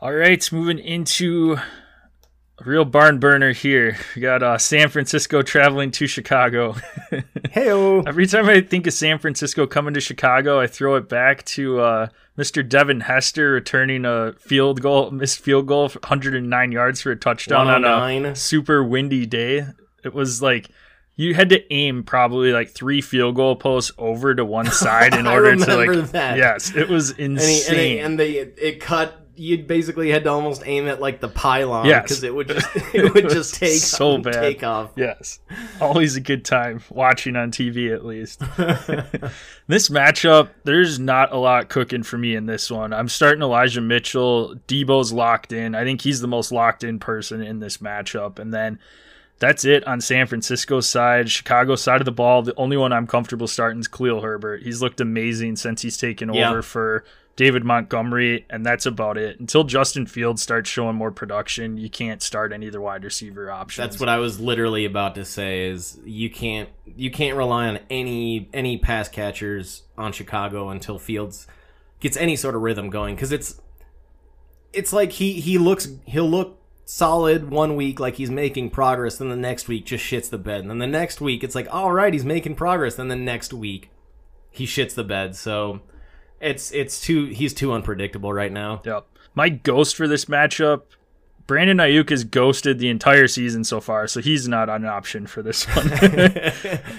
[0.00, 1.56] All right, moving into
[2.58, 3.96] a real barn burner here.
[4.14, 6.72] We got uh, San Francisco traveling to Chicago.
[7.54, 8.06] Heyo.
[8.06, 11.80] Every time I think of San Francisco coming to Chicago, I throw it back to
[11.80, 12.06] uh,
[12.38, 12.66] Mr.
[12.66, 17.84] Devin Hester returning a field goal, missed field goal, 109 yards for a touchdown on
[17.84, 19.66] a oh super windy day.
[20.04, 20.68] It was like
[21.16, 25.26] you had to aim probably like three field goal posts over to one side in
[25.26, 26.36] order to like that.
[26.36, 30.24] yes it was insane and, he, and, he, and they it cut you basically had
[30.24, 32.22] to almost aim at like the pylon because yes.
[32.22, 34.34] it would just it would just take so bad.
[34.34, 34.92] take off.
[34.94, 35.40] Yes.
[35.80, 38.40] Always a good time watching on tv at least.
[39.68, 42.92] This matchup there's not a lot cooking for me in this one.
[42.92, 44.54] I'm starting elijah mitchell.
[44.68, 45.74] Debo's locked in.
[45.74, 48.38] I think he's the most locked in person in this matchup.
[48.38, 48.78] And then
[49.42, 51.28] that's it on San Francisco's side.
[51.28, 54.62] Chicago side of the ball, the only one I'm comfortable starting is Khalil Herbert.
[54.62, 56.48] He's looked amazing since he's taken yeah.
[56.48, 59.40] over for David Montgomery, and that's about it.
[59.40, 63.84] Until Justin Fields starts showing more production, you can't start any other wide receiver options.
[63.84, 67.80] That's what I was literally about to say is you can't you can't rely on
[67.90, 71.48] any any pass catchers on Chicago until Fields
[71.98, 73.60] gets any sort of rhythm going cuz it's
[74.72, 76.61] it's like he he looks he'll look
[76.92, 80.60] solid one week like he's making progress then the next week just shits the bed.
[80.60, 82.96] And then the next week it's like all right he's making progress.
[82.96, 83.90] Then the next week
[84.50, 85.34] he shits the bed.
[85.34, 85.80] So
[86.38, 88.82] it's it's too he's too unpredictable right now.
[88.84, 89.06] Yep.
[89.34, 90.82] My ghost for this matchup
[91.46, 95.42] Brandon Aiyuk has ghosted the entire season so far, so he's not an option for
[95.42, 95.90] this one.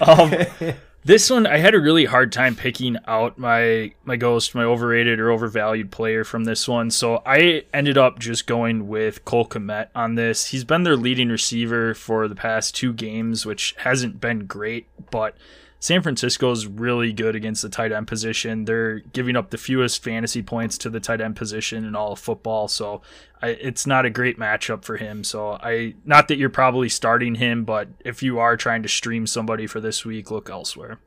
[0.02, 0.74] um,
[1.04, 5.20] this one, I had a really hard time picking out my my ghost, my overrated
[5.20, 6.90] or overvalued player from this one.
[6.90, 10.46] So I ended up just going with Cole Kmet on this.
[10.46, 15.36] He's been their leading receiver for the past two games, which hasn't been great, but
[15.84, 18.64] San Francisco is really good against the tight end position.
[18.64, 22.18] They're giving up the fewest fantasy points to the tight end position in all of
[22.18, 23.02] football, so
[23.42, 25.22] I, it's not a great matchup for him.
[25.24, 29.26] So I, not that you're probably starting him, but if you are trying to stream
[29.26, 31.00] somebody for this week, look elsewhere.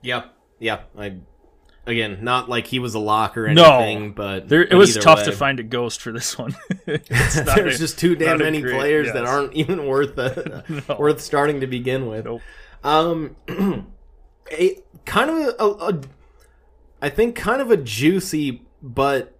[0.00, 0.28] Yeah,
[0.60, 0.84] yeah.
[0.98, 1.18] I
[1.86, 5.18] again, not like he was a lock or anything, no, but there, it was tough
[5.18, 5.24] way.
[5.26, 6.56] to find a ghost for this one.
[6.86, 9.14] There's a, just too damn many great, players yes.
[9.14, 10.96] that aren't even worth a, no.
[10.96, 12.24] worth starting to begin with.
[12.24, 12.40] Nope.
[12.82, 13.36] Um.
[14.52, 16.00] a kind of a, a
[17.00, 19.38] I think kind of a juicy but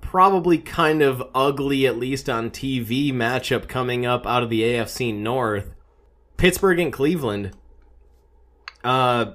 [0.00, 5.14] probably kind of ugly at least on TV matchup coming up out of the AFC
[5.14, 5.74] North.
[6.36, 7.52] Pittsburgh and Cleveland.
[8.84, 9.32] Uh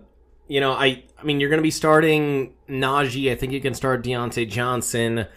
[0.47, 3.32] you know, I I mean you're going to be starting Najee.
[3.32, 5.28] I think you can start Diontae Johnson.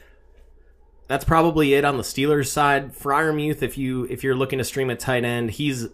[1.07, 2.95] That's probably it on the Steelers side.
[2.95, 5.89] Freiermuth if you if you're looking to stream a tight end, he's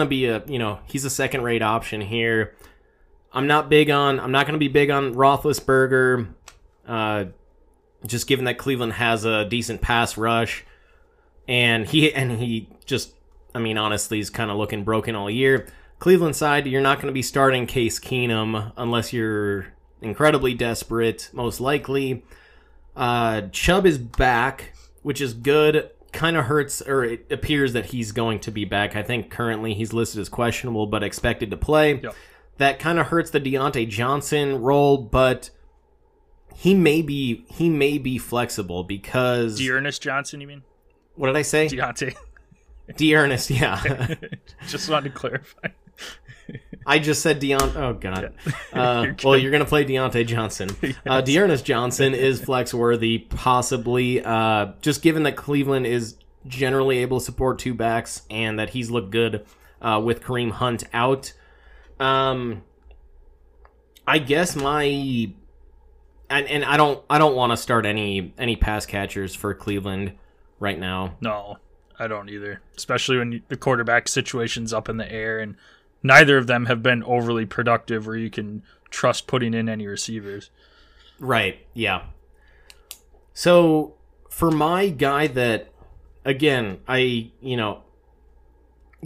[0.00, 2.54] to be a, you know, he's a second rate option here.
[3.32, 4.20] I'm not big on.
[4.20, 6.28] I'm not going to be big on Roethlisberger.
[6.86, 7.24] Uh,
[8.06, 10.64] just given that Cleveland has a decent pass rush,
[11.46, 13.14] and he and he just,
[13.54, 15.66] I mean, honestly, he's kind of looking broken all year.
[15.98, 19.66] Cleveland side, you're not going to be starting Case Keenum unless you're
[20.00, 22.24] incredibly desperate, most likely.
[22.96, 25.90] Uh, Chubb is back, which is good.
[26.12, 28.96] Kind of hurts, or it appears that he's going to be back.
[28.96, 32.00] I think currently he's listed as questionable, but expected to play.
[32.58, 35.50] That kind of hurts the Diontae Johnson role, but
[36.54, 40.62] he may be he may be flexible because D'Ernest Johnson, you mean?
[41.14, 41.68] What did I say?
[41.68, 42.16] Diontae.
[42.96, 44.14] D'Ernest, yeah.
[44.66, 45.68] Just wanted to clarify.
[46.86, 47.76] I just said Deont.
[47.76, 48.32] Oh God.
[48.72, 50.68] Uh, well, you're gonna play Diontae Johnson.
[50.82, 50.94] yes.
[51.06, 54.22] Uh, D'Ernest Johnson is flex worthy, possibly.
[54.22, 56.16] Uh, just given that Cleveland is
[56.46, 59.44] generally able to support two backs and that he's looked good
[59.82, 61.32] uh, with Kareem Hunt out.
[62.00, 62.62] Um,
[64.06, 64.84] I guess my
[66.30, 70.12] and and I don't I don't want to start any any pass catchers for Cleveland
[70.58, 71.16] right now.
[71.20, 71.58] No,
[71.98, 72.60] I don't either.
[72.76, 75.56] Especially when the quarterback situation's up in the air and
[76.02, 80.50] neither of them have been overly productive where you can trust putting in any receivers.
[81.18, 81.66] Right.
[81.74, 82.04] Yeah.
[83.34, 83.94] So
[84.30, 85.72] for my guy that
[86.24, 87.82] again, I you know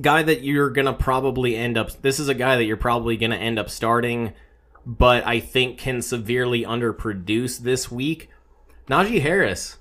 [0.00, 3.36] guy that you're to probably end up this is a guy that you're probably to
[3.36, 4.32] end up starting
[4.84, 8.28] but I think can severely underproduce this week.
[8.88, 9.78] Najee Harris.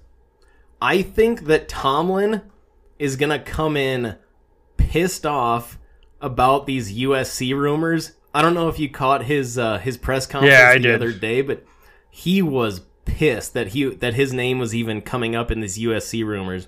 [0.81, 2.41] I think that Tomlin
[2.99, 4.15] is to come in
[4.77, 5.79] pissed off
[6.19, 8.13] about these USC rumors.
[8.33, 10.95] I don't know if you caught his uh, his press conference yeah, the did.
[10.95, 11.65] other day, but
[12.09, 16.25] he was pissed that he that his name was even coming up in these USC
[16.25, 16.67] rumors.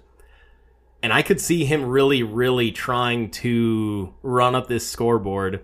[1.04, 5.63] And I could see him really really trying to run up this scoreboard.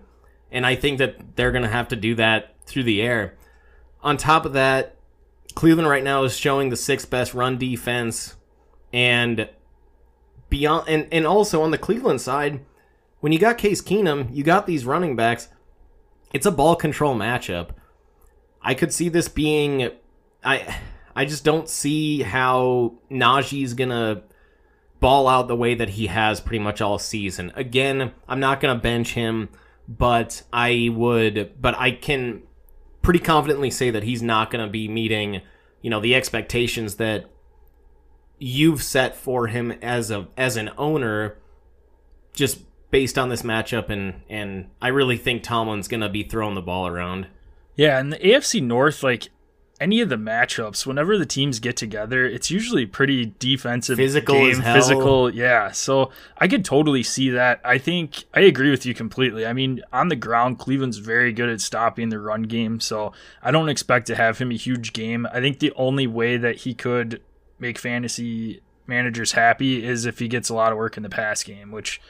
[0.52, 3.36] And I think that they're going to have to do that through the air.
[4.02, 4.96] On top of that,
[5.54, 8.36] Cleveland right now is showing the sixth best run defense
[8.92, 9.48] and
[10.48, 12.64] beyond and, and also on the Cleveland side,
[13.20, 15.48] when you got Case Keenum, you got these running backs.
[16.32, 17.70] It's a ball control matchup.
[18.62, 19.90] I could see this being
[20.44, 20.76] I
[21.14, 24.22] I just don't see how Najee's gonna
[25.00, 27.52] ball out the way that he has pretty much all season.
[27.56, 29.48] Again, I'm not gonna bench him,
[29.88, 32.42] but I would but I can
[33.02, 35.40] pretty confidently say that he's not gonna be meeting,
[35.82, 37.30] you know, the expectations that
[38.38, 41.36] you've set for him as a as an owner
[42.32, 42.60] just
[42.90, 46.86] based on this matchup, and and I really think Tomlin's gonna be throwing the ball
[46.86, 47.26] around.
[47.76, 49.28] Yeah, and the AFC North, like
[49.80, 54.60] any of the matchups, whenever the teams get together, it's usually pretty defensive, physical, game,
[54.60, 55.34] physical.
[55.34, 57.60] Yeah, so I could totally see that.
[57.64, 59.46] I think I agree with you completely.
[59.46, 63.12] I mean, on the ground, Cleveland's very good at stopping the run game, so
[63.42, 65.26] I don't expect to have him a huge game.
[65.32, 67.22] I think the only way that he could
[67.58, 71.42] make fantasy managers happy is if he gets a lot of work in the pass
[71.42, 72.00] game, which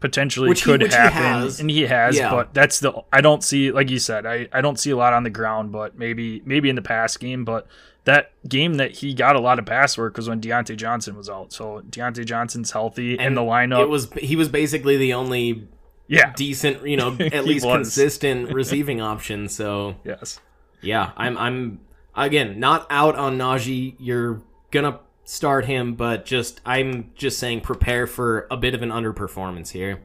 [0.00, 2.30] potentially which could he, happen he and he has yeah.
[2.30, 5.12] but that's the i don't see like you said I, I don't see a lot
[5.12, 7.66] on the ground but maybe maybe in the pass game but
[8.04, 11.28] that game that he got a lot of pass work was when Diontae Johnson was
[11.28, 11.52] out.
[11.52, 13.82] So Diontae Johnson's healthy and in the lineup.
[13.82, 15.68] It was he was basically the only
[16.06, 19.48] yeah decent you know at least consistent receiving option.
[19.48, 20.40] So yes,
[20.80, 21.80] yeah, I'm I'm
[22.14, 23.96] again not out on Najee.
[23.98, 28.90] You're gonna start him, but just I'm just saying prepare for a bit of an
[28.90, 30.00] underperformance here.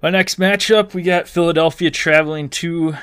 [0.00, 2.94] My next matchup, we got Philadelphia traveling to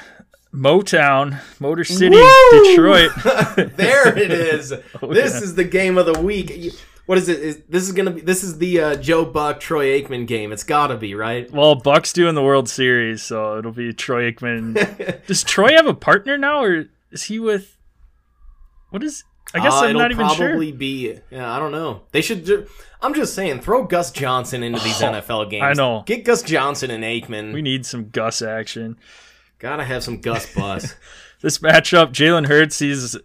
[0.53, 2.63] Motown, Motor City, Woo!
[2.63, 3.11] Detroit.
[3.75, 4.73] there it is.
[5.01, 5.41] oh, this yeah.
[5.41, 6.73] is the game of the week.
[7.05, 7.39] What is it?
[7.39, 8.21] Is, this is gonna be.
[8.21, 10.51] This is the uh, Joe Buck Troy Aikman game.
[10.51, 11.51] It's gotta be right.
[11.51, 15.25] Well, Buck's doing the World Series, so it'll be Troy Aikman.
[15.25, 17.77] Does Troy have a partner now, or is he with?
[18.91, 19.23] What is?
[19.53, 20.49] I guess uh, I'm not even sure.
[20.49, 21.19] Probably be.
[21.31, 22.03] Yeah, I don't know.
[22.11, 22.45] They should.
[22.45, 22.67] Ju-
[23.01, 25.63] I'm just saying, throw Gus Johnson into these oh, NFL games.
[25.63, 26.03] I know.
[26.05, 27.53] Get Gus Johnson and Aikman.
[27.53, 28.97] We need some Gus action.
[29.57, 30.95] Gotta have some Gus bus.
[31.41, 33.17] this matchup, Jalen Hurts, he's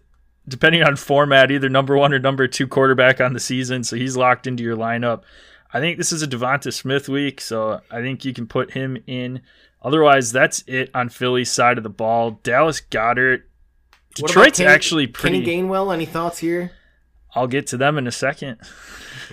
[0.47, 4.17] depending on format, either number one or number two quarterback on the season, so he's
[4.17, 5.23] locked into your lineup.
[5.73, 8.97] I think this is a DeVonta Smith week, so I think you can put him
[9.07, 9.41] in.
[9.81, 12.39] Otherwise, that's it on Philly's side of the ball.
[12.43, 13.43] Dallas Goedert
[14.15, 15.43] Detroit's Kenny, actually pretty.
[15.43, 16.71] Kenny Gainwell, any thoughts here?
[17.35, 18.57] I'll get to them in a second.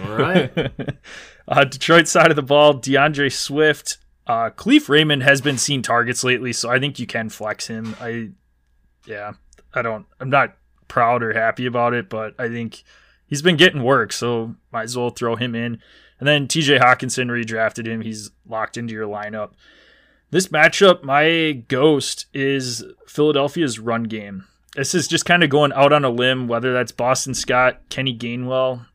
[0.04, 0.72] All right.
[1.48, 3.98] uh, Detroit side of the ball, D'Andre Swift.
[4.26, 4.50] Uh,
[4.88, 7.96] Raymond has been seeing targets lately, so I think you can flex him.
[8.00, 8.30] I,
[9.06, 9.32] yeah,
[9.72, 10.06] I don't.
[10.20, 10.56] I'm not
[10.88, 12.82] proud or happy about it, but I think
[13.26, 15.80] he's been getting work, so might as well throw him in.
[16.18, 16.78] And then T.J.
[16.78, 18.00] Hockenson redrafted him.
[18.00, 19.52] He's locked into your lineup.
[20.30, 25.92] This matchup, my ghost is Philadelphia's run game this is just kind of going out
[25.92, 28.86] on a limb, whether that's Boston Scott, Kenny Gainwell.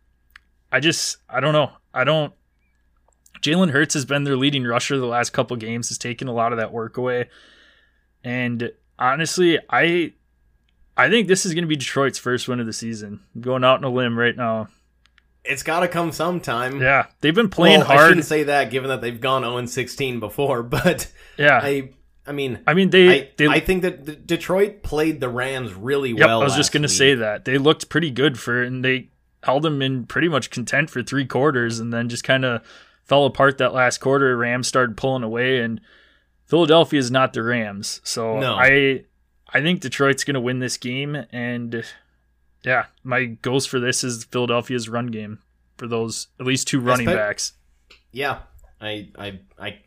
[0.72, 1.72] I just, I don't know.
[1.94, 2.34] I don't.
[3.42, 6.52] Jalen Hurts has been their leading rusher the last couple games, has taken a lot
[6.52, 7.30] of that work away.
[8.24, 10.14] And honestly, I
[10.98, 13.22] I think this is going to be Detroit's first win of the season.
[13.36, 14.70] I'm going out on a limb right now.
[15.44, 16.82] It's got to come sometime.
[16.82, 18.00] Yeah, they've been playing well, hard.
[18.00, 21.92] I shouldn't say that, given that they've gone 0 16 before, but yeah, I
[22.28, 23.10] I mean, I mean they.
[23.10, 26.42] I, they, I think that Detroit played the Rams really yep, well.
[26.42, 29.10] I was just going to say that they looked pretty good for, and they
[29.44, 32.62] held them in pretty much content for three quarters, and then just kind of
[33.06, 34.36] fell apart that last quarter.
[34.36, 35.80] Rams started pulling away, and
[36.46, 38.56] Philadelphia is not the Rams, so No.
[38.56, 39.04] I
[39.54, 41.84] I think Detroit's going to win this game, and
[42.64, 45.40] yeah, my goals for this is Philadelphia's run game
[45.78, 47.54] for those at least two running Espe- backs.
[48.12, 48.40] Yeah,
[48.82, 49.80] I, I, I,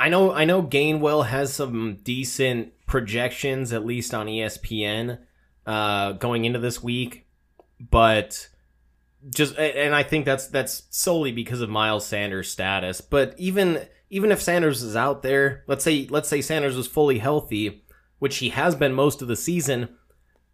[0.00, 0.32] I know.
[0.32, 5.18] I know Gainwell has some decent projections, at least on ESPN,
[5.66, 7.26] uh, going into this week,
[7.80, 8.48] but
[9.28, 13.00] just and I think that's that's solely because of Miles Sanders' status.
[13.00, 17.18] But even even if Sanders is out there, let's say let's say Sanders was fully
[17.18, 17.84] healthy,
[18.18, 19.88] which he has been most of the season.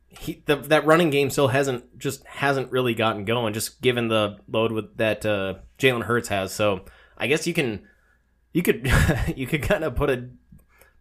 [0.09, 4.39] He, the, that running game still hasn't just hasn't really gotten going, just given the
[4.49, 6.55] load with that uh, Jalen Hurts has.
[6.55, 6.85] So
[7.19, 7.83] I guess you can
[8.55, 8.91] you could
[9.37, 10.31] you could kind of put a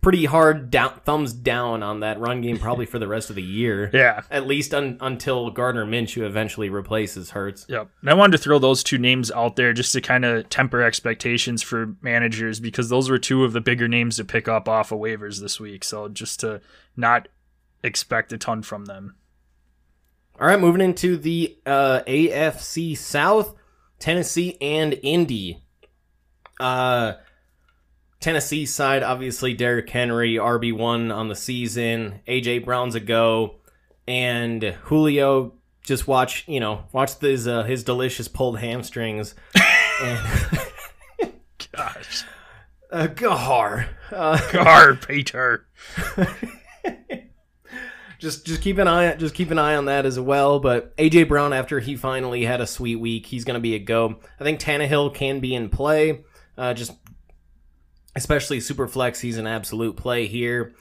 [0.01, 3.41] pretty hard down, thumbs down on that run game probably for the rest of the
[3.41, 3.89] year.
[4.03, 4.21] Yeah.
[4.29, 7.65] At least un, until Gardner Minshew eventually replaces Hurts.
[7.69, 7.89] Yep.
[8.01, 10.81] And I wanted to throw those two names out there just to kind of temper
[10.81, 14.91] expectations for managers because those were two of the bigger names to pick up off
[14.91, 15.85] of waivers this week.
[15.85, 16.59] So just to
[16.97, 17.29] not
[17.81, 19.15] expect a ton from them.
[20.39, 23.55] All right, moving into the uh, AFC South,
[23.99, 25.63] Tennessee and Indy.
[26.59, 27.13] Uh,
[28.23, 32.21] Tennessee side, obviously Derrick Henry, RB one on the season.
[32.25, 33.55] AJ Brown's a go,
[34.07, 35.55] and Julio.
[35.83, 39.35] Just watch, you know, watch his uh, his delicious pulled hamstrings.
[40.01, 40.19] and,
[41.73, 42.23] Gosh.
[42.93, 43.89] uh, Gahar.
[44.09, 45.65] Uh, Gar, Peter.
[48.19, 50.61] just just keep an eye just keep an eye on that as well.
[50.61, 53.79] But AJ Brown, after he finally had a sweet week, he's going to be a
[53.79, 54.19] go.
[54.39, 56.23] I think Tannehill can be in play.
[56.57, 56.93] Uh, just
[58.15, 60.73] especially super flex, he's an absolute play here.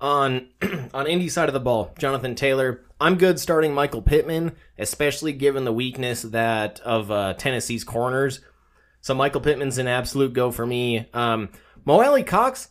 [0.00, 0.48] On
[0.94, 2.84] on Indy side of the ball, Jonathan Taylor.
[3.00, 8.40] I'm good starting Michael Pittman, especially given the weakness that of uh, Tennessee's corners.
[9.00, 11.08] So Michael Pittman's an absolute go for me.
[11.14, 11.50] Um,
[11.84, 12.68] Mo Alie-Cox,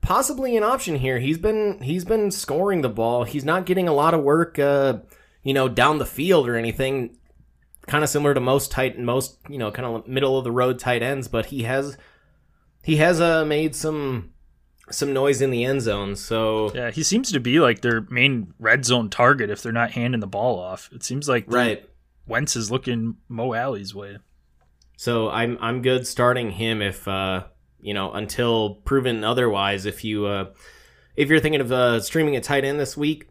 [0.00, 1.18] possibly an option here.
[1.18, 3.24] He's been he's been scoring the ball.
[3.24, 4.98] He's not getting a lot of work, uh,
[5.42, 7.18] you know, down the field or anything.
[7.86, 10.78] Kind of similar to most tight most you know kind of middle of the road
[10.78, 11.96] tight ends, but he has
[12.86, 14.30] he has uh, made some
[14.92, 16.14] some noise in the end zone.
[16.14, 19.90] So Yeah, he seems to be like their main red zone target if they're not
[19.90, 20.88] handing the ball off.
[20.92, 21.84] It seems like right.
[22.28, 24.18] Wentz is looking Mo Alie's way.
[24.96, 27.46] So I'm I'm good starting him if uh
[27.80, 29.84] you know until proven otherwise.
[29.84, 30.52] If you uh
[31.16, 33.28] if you're thinking of uh streaming a tight end this week,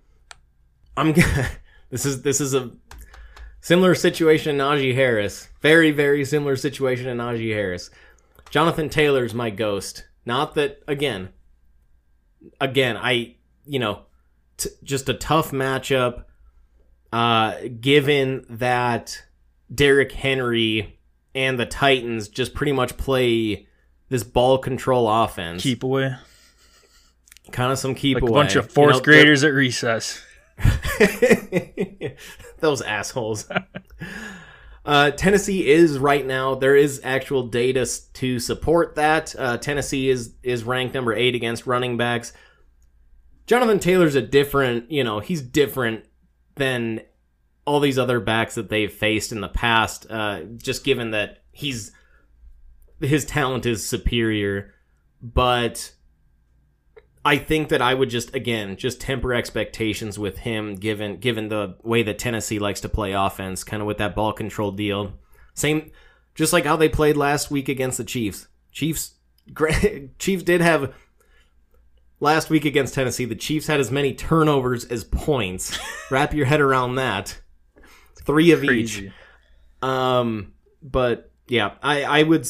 [0.97, 1.13] I'm
[1.89, 2.71] this is this is a
[3.61, 5.47] similar situation Najee Harris.
[5.61, 7.89] Very very similar situation in Najee Harris.
[8.55, 10.05] Jonathan Taylor's my ghost.
[10.25, 11.27] Not that again.
[12.61, 13.35] Again, I
[13.65, 14.03] you know
[14.55, 16.23] t- just a tough matchup.
[17.11, 19.21] Uh, given that
[19.73, 20.97] Derrick Henry
[21.33, 23.67] and the Titans just pretty much play
[24.07, 25.61] this ball control offense.
[25.61, 26.15] Keep away.
[27.51, 28.31] kind of some keep Like away.
[28.31, 30.23] a bunch of You fourth know, graders at recess.
[32.59, 33.49] Those assholes.
[34.85, 36.53] Uh, Tennessee is right now.
[36.53, 39.35] There is actual data to support that.
[39.37, 42.33] Uh, Tennessee is is ranked number eight against running backs.
[43.47, 44.91] Jonathan Taylor's a different.
[44.91, 46.05] You know, he's different
[46.55, 47.01] than
[47.65, 50.05] all these other backs that they've faced in the past.
[50.09, 51.91] Uh, just given that he's
[53.01, 54.71] his talent is superior,
[55.19, 55.94] but
[57.25, 61.75] I think that I would just again just temper expectations with him given given the
[61.81, 65.13] way that Tennessee likes to play offense, kind of with that ball control deal.
[65.55, 65.91] Same
[66.35, 68.47] just like how they played last week against the Chiefs.
[68.71, 69.15] Chiefs
[70.19, 70.93] Chiefs did have
[72.19, 73.25] last week against Tennessee.
[73.25, 75.77] The Chiefs had as many turnovers as points.
[76.11, 77.41] Wrap your head around that.
[78.23, 78.97] 3 of each.
[78.99, 79.13] Crazy.
[79.81, 80.53] Um,
[80.83, 82.47] but yeah, I I would.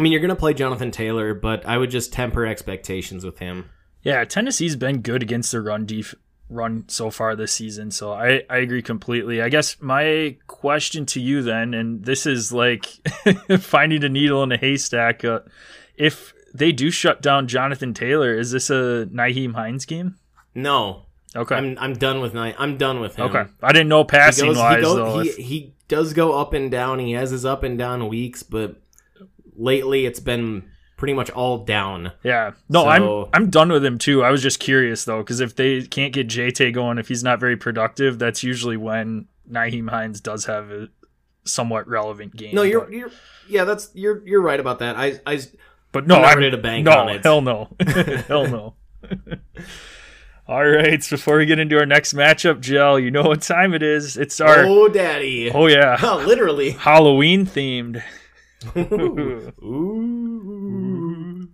[0.00, 3.68] I mean, you're gonna play Jonathan Taylor, but I would just temper expectations with him.
[4.02, 6.14] Yeah, Tennessee's been good against the run def-
[6.48, 9.42] run so far this season, so I, I agree completely.
[9.42, 12.86] I guess my question to you then, and this is like
[13.58, 15.40] finding a needle in a haystack, uh,
[15.96, 20.16] if they do shut down Jonathan Taylor, is this a Nyheim Hines game?
[20.54, 21.04] No,
[21.36, 21.54] Okay.
[21.54, 22.56] I'm I'm done with night.
[22.58, 23.26] I'm done with him.
[23.26, 23.44] okay.
[23.62, 25.20] I didn't know He passing goes, he, wise goes, though.
[25.20, 26.98] he, if- he does go up and down.
[27.00, 28.79] He has his up and down weeks, but
[29.60, 32.12] lately it's been pretty much all down.
[32.22, 32.52] Yeah.
[32.68, 34.22] No, So- I'm I'm done with him too.
[34.24, 37.40] I was just curious though, because if they can't get JT going, if he's not
[37.40, 40.88] very productive, that's usually when Nyheim Hines does have a
[41.44, 42.54] somewhat relevant game.
[42.54, 43.10] No, you're but, you're
[43.48, 44.96] yeah, that's you're you're right about that.
[44.96, 45.40] I I
[45.92, 47.22] but no, I'm not ready to bank no, on it.
[47.22, 47.68] hell no,
[48.28, 48.74] hell no.
[50.48, 53.72] All right, so before we get into our next matchup, Jill, you know what time
[53.72, 54.16] it is.
[54.16, 55.48] It's our oh, daddy.
[55.50, 55.96] oh yeah,
[56.26, 56.70] literally.
[56.70, 58.02] Halloween themed.
[59.62, 61.48] Ooh.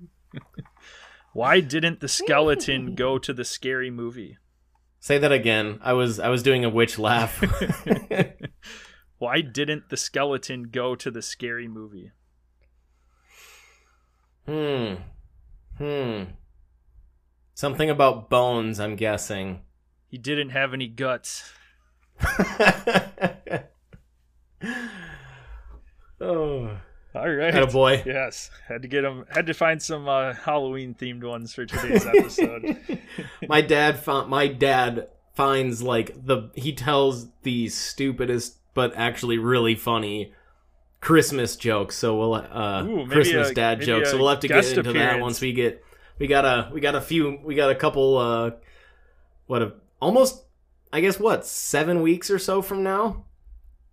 [1.32, 4.38] Why didn't the skeleton go to the scary movie?
[5.00, 5.78] Say that again.
[5.82, 7.42] I was I was doing a witch laugh.
[9.18, 12.12] Why didn't the skeleton go to the scary movie?
[14.46, 14.94] hmm.
[15.78, 16.22] Hmm.
[17.54, 19.60] Something about bones, I'm guessing.
[20.08, 21.52] He didn't have any guts.
[26.20, 26.78] oh.
[27.16, 27.52] All right.
[27.54, 28.02] Had a boy.
[28.04, 28.50] Yes.
[28.68, 32.78] Had to get him had to find some uh, Halloween themed ones for today's episode.
[33.48, 39.74] my dad found my dad finds like the he tells the stupidest but actually really
[39.74, 40.32] funny
[41.00, 41.96] Christmas jokes.
[41.96, 44.10] So we'll uh Ooh, Christmas a- dad jokes.
[44.10, 45.82] So we'll have to get into that once we get
[46.18, 48.50] we got a we got a few we got a couple uh
[49.46, 50.44] what a almost
[50.92, 53.24] I guess what seven weeks or so from now.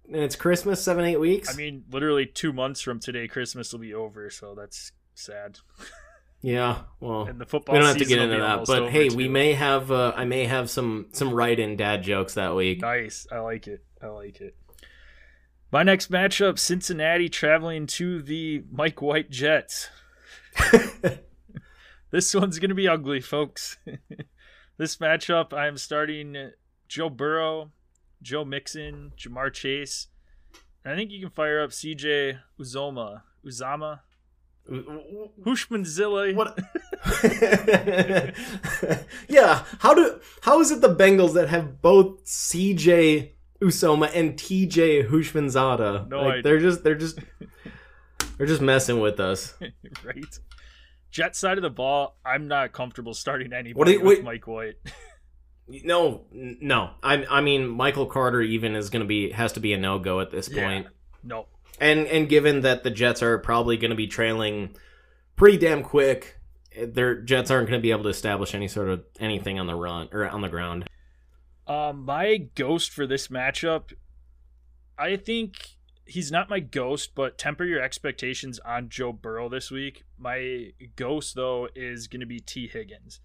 [0.07, 1.53] And it's Christmas, seven, eight weeks.
[1.53, 5.59] I mean, literally two months from today, Christmas will be over, so that's sad.
[6.41, 9.15] yeah, well And the football we don't have to get into that, but hey, too.
[9.15, 12.81] we may have uh, I may have some some write-in dad jokes that week.
[12.81, 13.25] Nice.
[13.31, 13.83] I like it.
[14.01, 14.55] I like it.
[15.71, 19.89] My next matchup Cincinnati traveling to the Mike White Jets.
[22.11, 23.77] this one's going to be ugly, folks.
[24.77, 26.51] this matchup, I'm starting
[26.87, 27.71] Joe Burrow,
[28.23, 30.07] Joe Mixon, Ja'Marr Chase.
[30.83, 33.21] And I think you can fire up CJ Uzomah.
[33.45, 33.99] Uzama?
[35.45, 36.33] Hushmanzilla.
[36.35, 36.57] What?
[39.27, 39.63] yeah.
[39.79, 40.19] How do?
[40.41, 46.11] How is it the Bengals that have both CJ Uzomah and TJ No Houshmandzadeh?
[46.11, 46.43] like.
[46.43, 46.83] They're just.
[46.83, 47.19] They're just.
[48.37, 49.53] They're just messing with us.
[50.03, 50.39] right?
[51.11, 54.75] Jet side of the ball, I'm not comfortable starting anybody you- with wait- Mike White.
[55.67, 56.91] No, no.
[57.01, 57.25] I.
[57.29, 60.19] I mean, Michael Carter even is going to be has to be a no go
[60.19, 60.67] at this Yeah.
[60.67, 60.87] point.
[61.23, 61.47] No.
[61.79, 64.75] And and given that the Jets are probably going to be trailing
[65.35, 66.37] pretty damn quick,
[66.77, 69.75] their Jets aren't going to be able to establish any sort of anything on the
[69.75, 70.87] run or on the ground.
[71.65, 73.93] Um, my ghost for this matchup,
[74.99, 75.69] I think
[76.05, 80.03] he's not my ghost, but temper your expectations on Joe Burrow this week.
[80.17, 83.21] My ghost though is going to be Tee Higgins.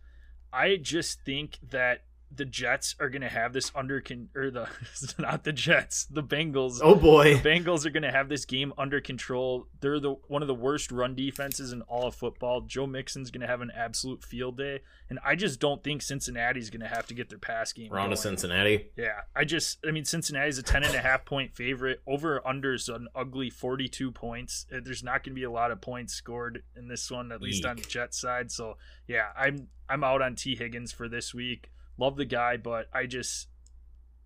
[0.52, 2.04] I just think that
[2.34, 4.68] the Jets are going to have this under con- or the
[5.18, 6.80] not the Jets, the Bengals.
[6.82, 7.36] Oh boy.
[7.36, 9.66] The Bengals are going to have this game under control.
[9.80, 12.60] They're the one of the worst run defenses in all of football.
[12.60, 16.70] Joe Mixon's going to have an absolute field day, and I just don't think Cincinnati's
[16.70, 17.88] going to have to get their pass game.
[17.90, 18.16] We're on to.
[18.16, 18.90] Cincinnati.
[18.96, 22.00] Yeah, I just, I mean, Cincinnati's a 10 and a half point favorite.
[22.06, 24.66] Over under's an ugly 42 points.
[24.72, 27.40] Uh, There's not going to be a lot of points scored in this one, at
[27.40, 28.50] least on the Jet side.
[28.50, 28.76] So
[29.06, 31.70] yeah, I'm I'm out on Tee Higgins for this week.
[31.98, 33.48] Love the guy, but I just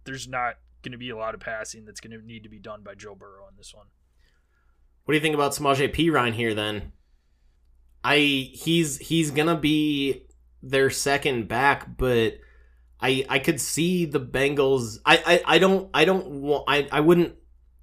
[0.04, 2.58] there's not going to be a lot of passing that's going to need to be
[2.58, 3.86] done by Joe Burrow in this one.
[5.04, 6.92] What do you think about Samaje Perine here then?
[8.04, 8.18] I
[8.52, 10.26] he's he's gonna be
[10.62, 12.38] their second back, but
[13.00, 14.98] I I could see the Bengals.
[15.04, 17.34] I I, I don't I don't want I I wouldn't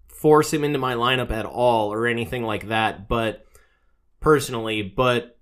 [0.08, 3.08] force him into my lineup at all or anything like that.
[3.08, 3.46] But
[4.20, 5.38] personally, but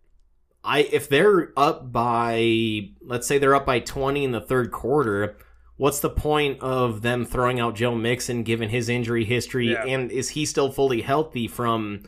[0.68, 5.38] I if they're up by let's say they're up by twenty in the third quarter.
[5.78, 9.86] What's the point of them throwing out Joe Mixon given his injury history Yeah.
[9.86, 12.03] and is he still fully healthy from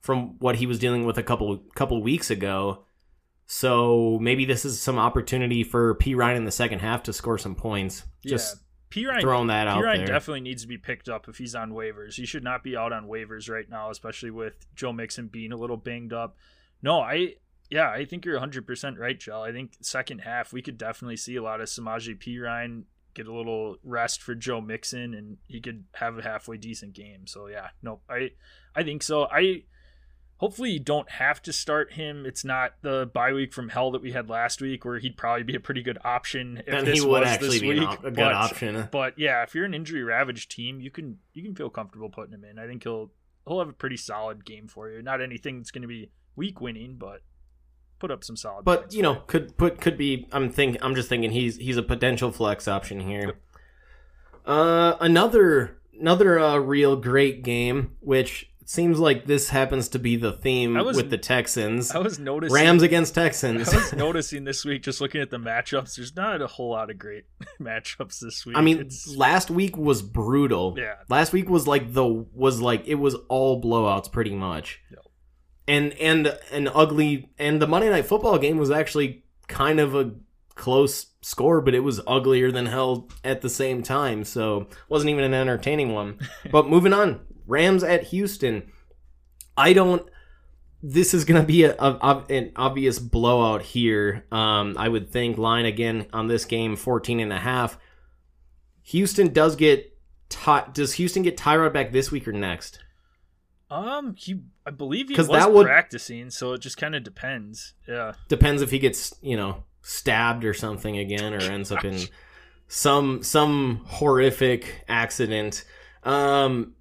[0.00, 2.86] from what he was dealing with a couple couple weeks ago?
[3.46, 7.36] So maybe this is some opportunity for P Ryan in the second half to score
[7.38, 8.04] some points.
[8.24, 10.06] Just yeah, P Ryan throwing that out Perine there.
[10.06, 12.14] definitely needs to be picked up if he's on waivers.
[12.14, 15.56] He should not be out on waivers right now, especially with Joe Mixon being a
[15.56, 16.36] little banged up.
[16.82, 17.34] No, I
[17.70, 19.42] yeah, I think you're 100% right, Joe.
[19.42, 22.82] I think second half we could definitely see a lot of Samaje Perine
[23.14, 27.26] get a little rest for Joe Mixon and he could have a halfway decent game.
[27.26, 28.02] So yeah, nope.
[28.08, 28.30] I
[28.74, 29.24] I think so.
[29.26, 29.64] I
[30.36, 32.24] hopefully you don't have to start him.
[32.24, 35.42] It's not the bye week from hell that we had last week where he'd probably
[35.42, 37.88] be a pretty good option if and this he would was actually this be week.
[37.88, 38.88] op- a good but- option.
[38.90, 42.32] but yeah, if you're an injury ravaged team, you can you can feel comfortable putting
[42.34, 42.58] him in.
[42.58, 43.10] I think he'll
[43.46, 45.02] he'll have a pretty solid game for you.
[45.02, 47.22] Not anything that's going to be week winning, but
[48.00, 48.64] put up some solid.
[48.64, 50.26] But you know, could put could be.
[50.32, 50.76] I'm think.
[50.82, 53.34] I'm just thinking he's he's a potential flex option here.
[54.44, 60.32] Uh, another another uh, real great game, which seems like this happens to be the
[60.32, 61.90] theme was- with the Texans.
[61.90, 63.68] I was noticing Rams against Texans.
[63.72, 65.96] I was noticing this week, just looking at the matchups.
[65.96, 67.24] There's not a whole lot of great
[67.60, 68.56] matchups this week.
[68.56, 70.74] I mean, It's- last week was brutal.
[70.78, 74.80] yeah, Last week was like the was like it was all blowouts pretty much.
[74.90, 75.00] Yep.
[75.70, 80.12] And and an ugly and the Monday night football game was actually kind of a
[80.56, 84.24] close score, but it was uglier than hell at the same time.
[84.24, 86.18] So wasn't even an entertaining one.
[86.50, 88.70] but moving on, Rams at Houston.
[89.56, 90.08] I don't
[90.82, 94.24] this is going to be a, a, an obvious blowout here.
[94.32, 97.78] Um, I would think line again on this game 14 and a half.
[98.84, 99.86] Houston does get
[100.30, 102.78] Ty- does Houston get Tyrod back this week or next?
[103.70, 107.74] Um, he I believe he was that would, practicing, so it just kind of depends.
[107.86, 111.98] Yeah, depends if he gets you know stabbed or something again, or ends up in
[112.68, 115.64] some some horrific accident.
[116.02, 116.74] Um,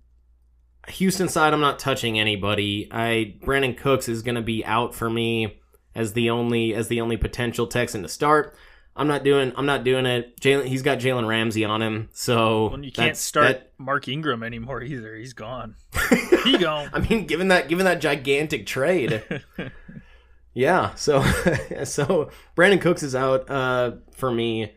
[0.88, 2.88] Houston side, I'm not touching anybody.
[2.92, 5.60] I Brandin Cooks is going to be out for me
[5.94, 8.56] as the only as the only potential Texan to start.
[9.00, 9.54] I'm not doing.
[9.56, 10.38] I'm not doing it.
[10.42, 10.66] Jalen.
[10.66, 14.84] He's got Jalen Ramsey on him, so well, you can't start that, Mark Ingram anymore
[14.84, 15.16] either.
[15.16, 15.76] He's gone.
[16.44, 16.90] he gone.
[16.92, 19.24] I mean, given that given that gigantic trade,
[20.54, 20.94] yeah.
[20.96, 21.24] So
[21.86, 24.74] so Brandin Cooks is out uh, for me.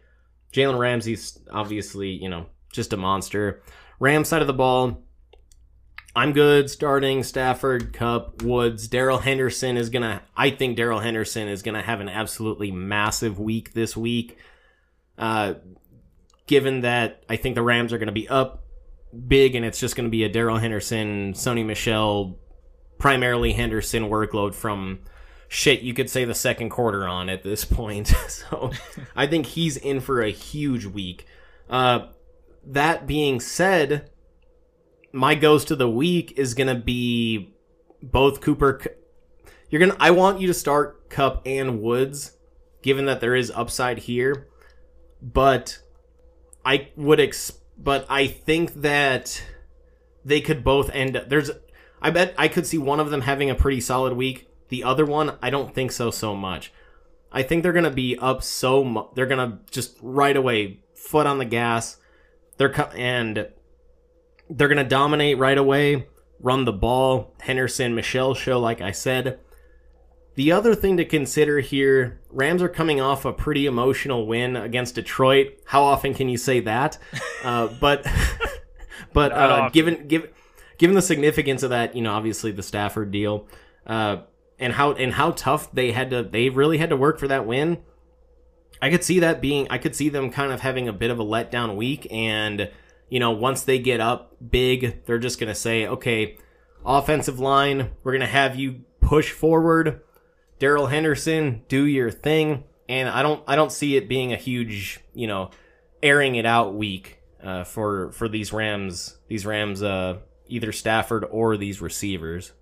[0.52, 3.60] Jalen Ramsey's obviously you know just a monster.
[3.98, 5.02] Ram side of the ball.
[6.14, 8.86] I'm good starting Stafford, Kupp, Woods.
[8.86, 12.70] Darrell Henderson is going to, I think Darrell Henderson is going to have an absolutely
[12.70, 14.36] massive week this week.
[15.16, 15.54] Uh,
[16.46, 18.64] given that I think the Rams are going to be up
[19.26, 22.38] big and it's just going to be a Darrell Henderson, Sony Michel,
[22.98, 25.00] primarily Henderson workload from
[25.48, 28.08] shit, you could say the second quarter on at this point.
[28.28, 28.70] so
[29.16, 31.26] I think he's in for a huge week.
[31.70, 32.08] Uh,
[32.64, 34.10] that being said,
[35.12, 37.54] my ghost of the week is gonna be
[38.02, 38.80] both Cooper.
[39.68, 39.96] You're gonna.
[40.00, 42.36] I want you to start Kupp and Woods,
[42.82, 44.48] given that there is upside here,
[45.20, 45.78] but
[46.64, 47.52] I would ex.
[47.78, 49.42] But I think that
[50.24, 51.22] they could both end.
[51.28, 51.50] There's.
[52.00, 54.48] I bet I could see one of them having a pretty solid week.
[54.68, 56.72] The other one, I don't think so so much.
[57.30, 59.08] I think they're gonna be up so much.
[59.14, 61.98] They're gonna just right away foot on the gas.
[62.58, 63.48] They're co- and
[64.56, 66.06] they're going to dominate right away,
[66.40, 67.34] run the ball.
[67.40, 69.38] Henderson, Michel show, like I said.
[70.34, 74.94] The other thing to consider here Rams are coming off a pretty emotional win against
[74.94, 75.58] Detroit.
[75.66, 76.98] How often can you say that?
[77.44, 78.06] Uh, but
[79.12, 80.30] but uh, given given
[80.78, 83.48] given the significance of that, you know, obviously the Stafford deal,
[83.84, 84.18] uh,
[84.60, 87.44] and how and how tough they had to they really had to work for that
[87.44, 87.78] win.
[88.80, 91.18] I could see that being I could see them kind of having a bit of
[91.18, 92.70] a letdown week and
[93.12, 96.38] you know, once they get up big, they're just going to say, okay,
[96.82, 100.00] offensive line, we're going to have you push forward.
[100.58, 102.64] Darrell Henderson, do your thing.
[102.88, 105.50] And I don't, I don't see it being a huge, you know,
[106.02, 111.58] airing it out week uh, for for these Rams, these Rams, uh, either Stafford or
[111.58, 112.54] these receivers.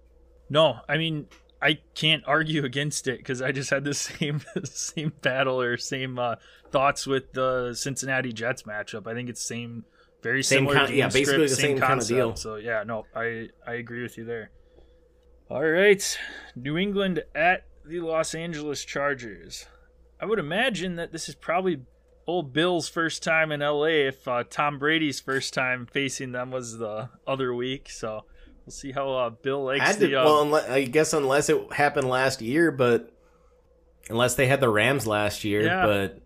[0.49, 1.29] No, I mean,
[1.63, 6.19] I can't argue against it because I just had the same same battle or same
[6.19, 6.35] uh,
[6.73, 9.07] thoughts with the Cincinnati Jets matchup.
[9.07, 9.85] I think it's the same
[10.23, 10.75] very same similar.
[10.75, 12.37] Kind, yeah, basically the same, same kind of deal.
[12.37, 14.51] So yeah, no, I I agree with you there.
[15.51, 16.19] All right,
[16.55, 19.67] New England at the Los Angeles Chargers.
[20.21, 21.81] I would imagine that this is probably
[22.27, 24.07] old Bill's first time in LA.
[24.09, 28.25] If uh, Tom Brady's first time facing them was the other week, so
[28.65, 30.15] we'll see how uh, Bill likes the.
[30.15, 33.11] Uh, well, unless, I guess unless it happened last year, but
[34.09, 35.87] unless they had the Rams last year, yeah.
[35.87, 36.21] but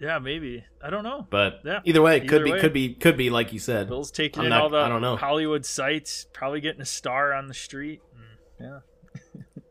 [0.00, 0.64] yeah, maybe.
[0.82, 1.26] I don't know.
[1.28, 1.80] But yeah.
[1.84, 2.60] either way, it could be way.
[2.60, 3.88] could be could be like you said.
[3.88, 5.16] Bill's taking I'm in not, all the I don't know.
[5.16, 8.00] Hollywood sites, probably getting a star on the street.
[8.60, 8.82] Mm,
[9.16, 9.62] yeah.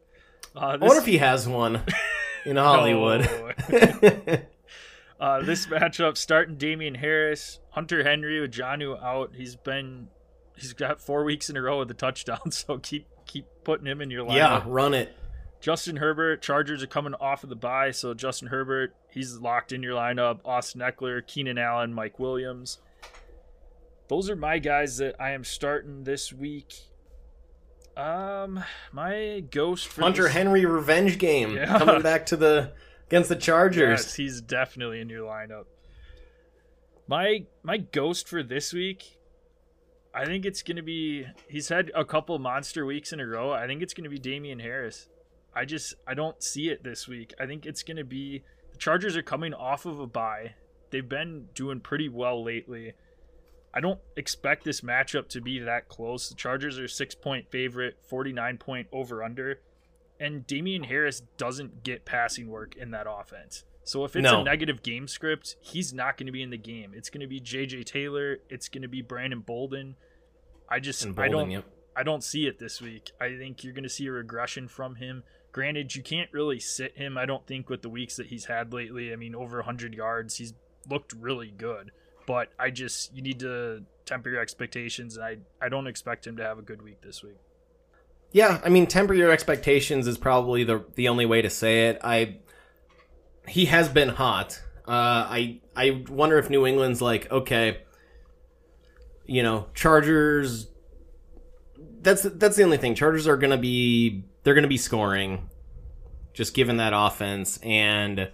[0.55, 0.88] uh, this...
[0.88, 1.82] Wonder if he has one
[2.45, 3.21] in Hollywood.
[5.19, 9.34] uh, this matchup starting Damien Harris, Hunter Henry with Jonnu out.
[9.36, 10.07] He's been
[10.55, 14.01] he's got four weeks in a row with a touchdown, so keep keep putting him
[14.01, 14.36] in your lineup.
[14.36, 15.15] Yeah, run it.
[15.66, 19.82] Justin Herbert, Chargers are coming off of the bye, so Justin Herbert, he's locked in
[19.82, 20.41] your lineup.
[20.45, 22.78] Austin Ekeler, Keenan Allen, Mike Williams.
[24.07, 26.72] Those are my guys that I am starting this week.
[27.97, 30.34] Um, my ghost for Hunter this...
[30.34, 31.80] Henry revenge game yeah.
[31.80, 32.74] coming back to the
[33.07, 34.01] against the Chargers.
[34.01, 35.66] Yes, he's definitely in your lineup.
[37.07, 39.18] My my ghost for this week,
[40.13, 41.26] I think it's gonna be.
[41.49, 43.51] He's had a couple monster weeks in a row.
[43.51, 45.09] I think it's gonna be Damien Harris.
[45.56, 47.34] I just I don't see it this week.
[47.39, 50.56] I think it's going to be the Chargers are coming off of a bye.
[50.91, 52.93] They've been doing pretty well lately.
[53.74, 56.30] I don't expect this matchup to be that close.
[56.30, 59.60] The Chargers are 6-point favorite, 49 point over under,
[60.18, 63.66] and Damien Harris doesn't get passing work in that offense.
[63.84, 64.41] So if it's no.
[64.41, 66.93] a negative game script, he's not going to be in the game.
[66.95, 69.95] It's going to be JJ Taylor, it's going to be Brandon Bolden.
[70.70, 71.66] I just Bolden, I don't yep.
[71.95, 73.12] I don't see it this week.
[73.22, 75.24] I think you're going to see a regression from him.
[75.56, 78.74] Granted, you can't really sit him, I don't think, with the weeks that he's had
[78.74, 79.14] lately.
[79.14, 80.53] I mean, over 100 yards, he's
[80.89, 81.91] looked really good.
[82.28, 85.16] But I just, you need to temper your expectations.
[85.16, 87.38] And I, I don't expect him to have a good week this week.
[88.34, 92.01] Yeah, I mean, temper your expectations is probably the the only way to say it.
[92.03, 92.39] I
[93.47, 94.62] he has been hot.
[94.86, 97.78] Uh, I I wonder if New England's like okay,
[99.26, 100.68] you know, Chargers.
[102.01, 102.93] That's that's the only thing.
[102.93, 105.50] Chargers are gonna be they're gonna be scoring,
[106.34, 107.60] just given that offense.
[107.62, 108.30] And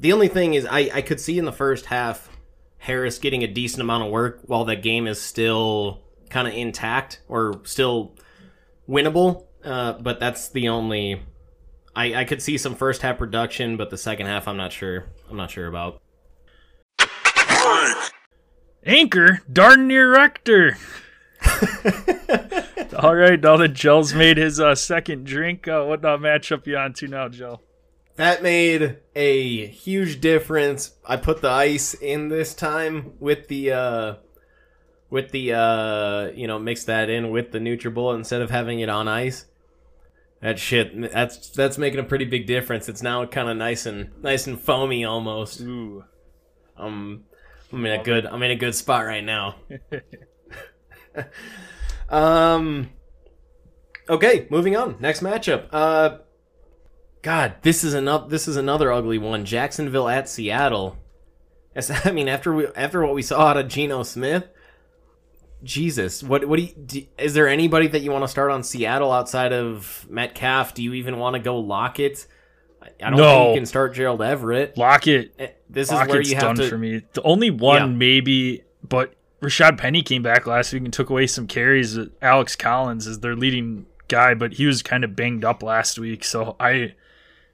[0.00, 2.28] the only thing is, I I could see in the first half
[2.78, 7.20] Harris getting a decent amount of work while the game is still kind of intact
[7.28, 8.16] or still
[8.88, 9.44] winnable.
[9.64, 11.22] Uh, but that's the only.
[11.96, 15.06] I, I could see some first half production, but the second half, I'm not sure.
[15.30, 16.02] I'm not sure about.
[18.84, 20.76] Anchor, darn near Rector.
[22.98, 26.76] All right, now that Joe's made his uh, second drink, uh, what uh, matchup you
[26.76, 27.60] on to now, Joe?
[28.16, 30.92] That made a huge difference.
[31.04, 34.14] I put the ice in this time with the uh
[35.10, 38.88] with the uh you know, mix that in with the NutriBullet instead of having it
[38.88, 39.46] on ice.
[40.40, 42.88] That shit that's that's making a pretty big difference.
[42.88, 45.60] It's now kind of nice and nice and foamy almost.
[45.62, 46.04] Ooh.
[46.76, 47.24] Um
[47.72, 49.56] I'm in a good I'm in a good spot right now.
[52.08, 52.90] um
[54.08, 54.96] Okay, moving on.
[55.00, 55.66] Next matchup.
[55.72, 56.18] Uh
[57.22, 59.44] God, this is another this is another ugly one.
[59.44, 60.98] Jacksonville at Seattle.
[62.04, 64.46] I mean, after we after what we saw out of Geno Smith,
[65.62, 68.62] Jesus, what what do, you, do is there anybody that you want to start on
[68.62, 70.74] Seattle outside of Metcalf?
[70.74, 72.26] Do you even want to go Lockett?
[73.02, 73.28] I don't No.
[73.28, 74.76] think you can start Gerald Everett.
[74.76, 75.34] Lockett.
[75.38, 76.68] Eh, This is where Lockett's you have done to.
[76.68, 77.02] for me.
[77.14, 77.86] The only one Yeah.
[77.86, 79.14] maybe, but
[79.44, 81.98] Rashad Penny came back last week and took away some carries.
[82.22, 86.24] Alex Collins is their leading guy, but he was kind of banged up last week.
[86.24, 86.94] So I,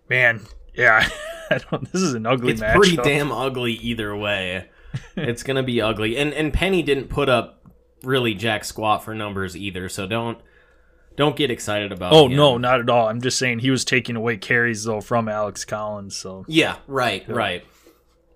[0.09, 0.41] man,
[0.75, 1.09] yeah,
[1.51, 1.91] I don't.
[1.93, 2.77] This is an ugly It's match.
[2.77, 4.69] pretty damn ugly either way.
[5.17, 7.69] it's gonna be ugly, and and Penny didn't put up
[8.03, 9.89] really jack squat for numbers either.
[9.89, 10.39] So don't
[11.17, 12.13] don't get excited about.
[12.13, 12.37] Oh him.
[12.37, 13.09] no, not at all.
[13.09, 16.17] I'm just saying he was taking away carries though from Alex Collins.
[16.17, 17.65] So Yeah, right, right.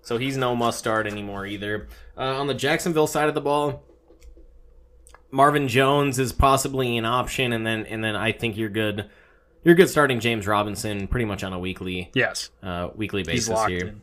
[0.01, 1.87] So he's no must start anymore either.
[2.17, 3.83] Uh, on the Jacksonville side of the ball,
[5.31, 9.09] Marvin Jones is possibly an option, and then and then I think you're good.
[9.63, 13.87] You're good starting James Robinson pretty much on a weekly yes, uh, weekly basis here.
[13.87, 14.01] in.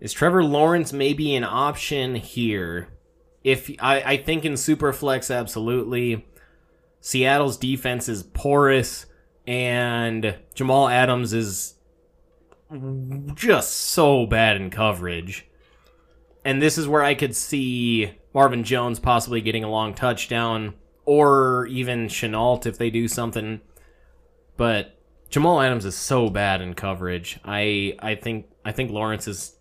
[0.00, 2.88] Is Trevor Lawrence maybe an option here?
[3.44, 6.26] If I, I think in Superflex, absolutely.
[7.00, 9.06] Seattle's defense is porous,
[9.46, 11.74] and Jamal Adams is
[13.34, 15.46] just so bad in coverage.
[16.44, 20.74] And this is where I could see Marvin Jones possibly getting a long touchdown,
[21.04, 23.60] or even Shenault if they do something.
[24.56, 24.98] But
[25.30, 27.38] Jamal Adams is so bad in coverage.
[27.44, 29.56] I I think I think Lawrence is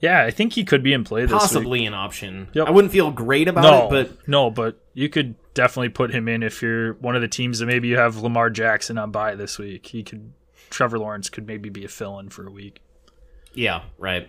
[0.00, 1.40] Yeah, I think he could be in play this week.
[1.40, 2.48] possibly an option.
[2.52, 2.66] Yep.
[2.66, 6.28] I wouldn't feel great about No, it, but no, but you could definitely put him
[6.28, 9.34] in if you're one of the teams that maybe you have Lamar Jackson on bye
[9.36, 9.86] this week.
[9.86, 10.32] He could.
[10.70, 12.80] Trevor Lawrence could maybe be a fill-in for a week.
[13.52, 14.28] yeah, right.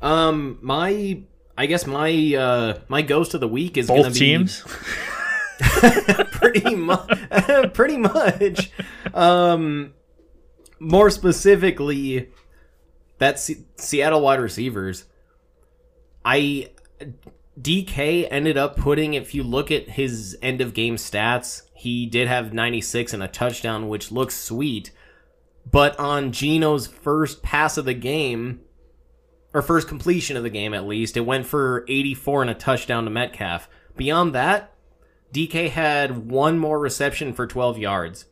[0.00, 1.22] Um, my
[1.56, 4.62] I guess my uh my ghost of the week is gonna Both be teams.
[6.30, 7.10] pretty much
[7.74, 8.70] pretty much.
[9.12, 9.94] Um
[10.78, 12.30] more specifically
[13.18, 15.06] that Se- Seattle wide receivers.
[16.24, 16.70] I
[17.60, 22.28] DK ended up putting if you look at his end of game stats he did
[22.28, 24.92] have 96 and a touchdown which looks sweet.
[25.68, 28.60] But on Geno's first pass of the game
[29.58, 33.04] or first completion of the game at least it went for 84 and a touchdown
[33.04, 34.74] to Metcalf beyond that
[35.32, 38.26] DK had one more reception for 12 yards.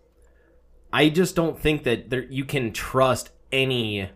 [0.92, 4.08] I just don't think that there, you can trust any.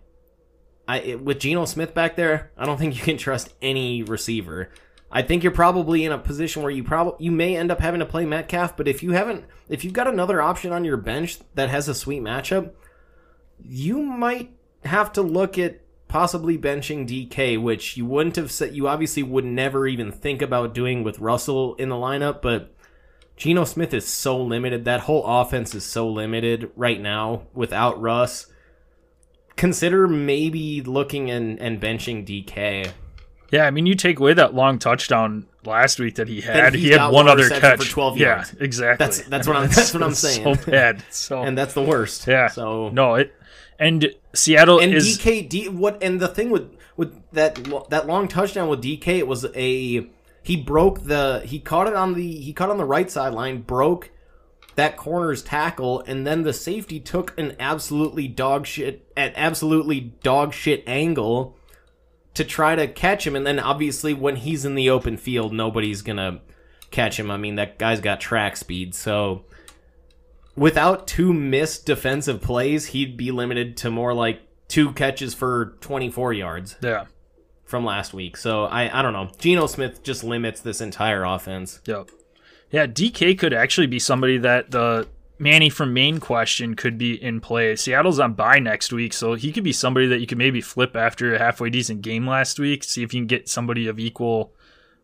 [0.89, 4.71] I with Geno Smith back there, I don't think you can trust any receiver.
[5.13, 8.01] I think you're probably in a position where you probably you may end up having
[8.01, 11.39] to play Metcalf, but if you haven't, if you've got another option on your bench
[11.55, 12.73] that has a sweet matchup,
[13.59, 14.53] you might
[14.85, 15.81] have to look at
[16.11, 18.75] possibly benching DK, which you wouldn't have said.
[18.75, 22.75] You obviously would never even think about doing with Russell in the lineup, but
[23.37, 24.85] Geno Smith is so limited.
[24.85, 28.47] That whole offense is so limited right now without Russ.
[29.57, 32.91] Consider maybe looking and, and benching DK.
[33.51, 36.75] Yeah, I mean, you take away that long touchdown last week that he had.
[36.75, 39.05] He had one one other catch for 12 yeah, exactly.
[39.05, 40.57] That's- that's what I'm- that's what I'm saying.
[40.57, 41.03] So bad.
[41.11, 42.27] So And that's the worst.
[42.27, 42.47] yeah.
[42.49, 43.35] So no, it
[43.81, 47.59] and Seattle and is DK D what and the thing with with that
[47.89, 50.07] that long touchdown with DK it was a
[50.43, 54.11] he broke the he caught it on the he caught on the right sideline broke
[54.77, 60.53] that corner's tackle and then the safety took an absolutely dog shit at absolutely dog
[60.53, 61.57] shit angle
[62.35, 63.35] to try to catch him.
[63.35, 66.41] And then obviously when he's in the open field nobody's gonna
[66.91, 67.31] catch him.
[67.31, 69.45] I mean that guy's got track speed so
[70.57, 76.33] without two missed defensive plays, he'd be limited to more like two catches for 24
[76.33, 77.07] yards Yeah.
[77.65, 78.37] from last week.
[78.37, 79.31] So I, I don't know.
[79.39, 81.81] Geno Smith just limits this entire offense.
[81.87, 82.11] Yep.
[82.71, 85.09] Yeah, DK could actually be somebody that the
[85.41, 87.75] Manny from Maine question could be in play.
[87.75, 90.95] Seattle's on bye next week, so he could be somebody that you could maybe flip
[90.95, 94.53] after a halfway decent game last week, see if you can get somebody of equal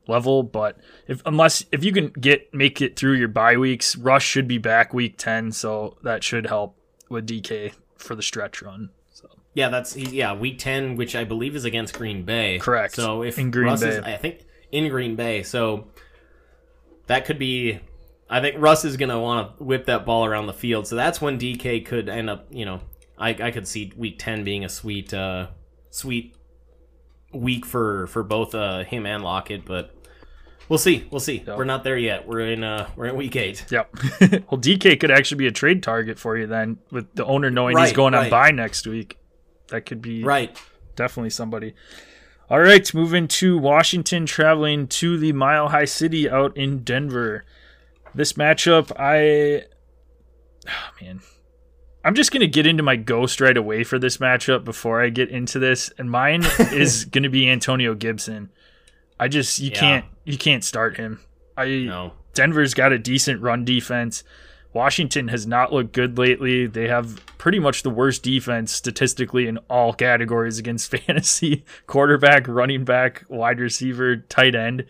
[0.08, 0.42] level.
[0.42, 4.48] But if unless if you can get make it through your bye weeks, Rush should
[4.48, 6.76] be back week ten, so that should help
[7.08, 8.90] with DK for the stretch run.
[9.12, 12.58] So Yeah, that's yeah week ten, which I believe is against Green Bay.
[12.58, 12.94] Correct.
[12.94, 15.88] So if In Green Russ is, I think in Green Bay, so
[17.06, 17.80] that could be.
[18.28, 21.20] I think Russ is gonna want to whip that ball around the field, so that's
[21.20, 22.48] when DK could end up.
[22.50, 22.80] You know,
[23.16, 25.48] I I could see week ten being a sweet uh
[25.90, 26.34] sweet
[27.32, 29.95] week for for both uh him and Lockett, but
[30.68, 31.06] we'll see.
[31.10, 31.42] We'll see.
[31.46, 32.26] We're not there yet.
[32.26, 33.64] We're in uh we're in week eight.
[33.70, 33.90] Yep.
[34.20, 37.76] well, DK could actually be a trade target for you then, with the owner knowing
[37.76, 39.18] he's Right, going on bye next week.
[39.68, 40.56] That could be Right.
[40.94, 41.74] definitely somebody.
[42.48, 47.44] All right, moving to Washington, traveling to the Mile High City out in Denver.
[48.14, 49.64] This matchup, I,
[50.68, 51.20] oh, man,
[52.04, 55.28] I'm just gonna get into my ghost right away for this matchup before I get
[55.28, 58.50] into this, and mine is gonna be Antonio Gibson.
[59.18, 59.80] I just you Yeah.
[59.80, 61.20] can't you can't start him.
[61.56, 62.12] I No.
[62.34, 64.22] Denver's got a decent run defense.
[64.72, 66.66] Washington has not looked good lately.
[66.66, 72.84] They have pretty much the worst defense statistically in all categories against fantasy quarterback, running
[72.84, 74.84] back, wide receiver, tight end.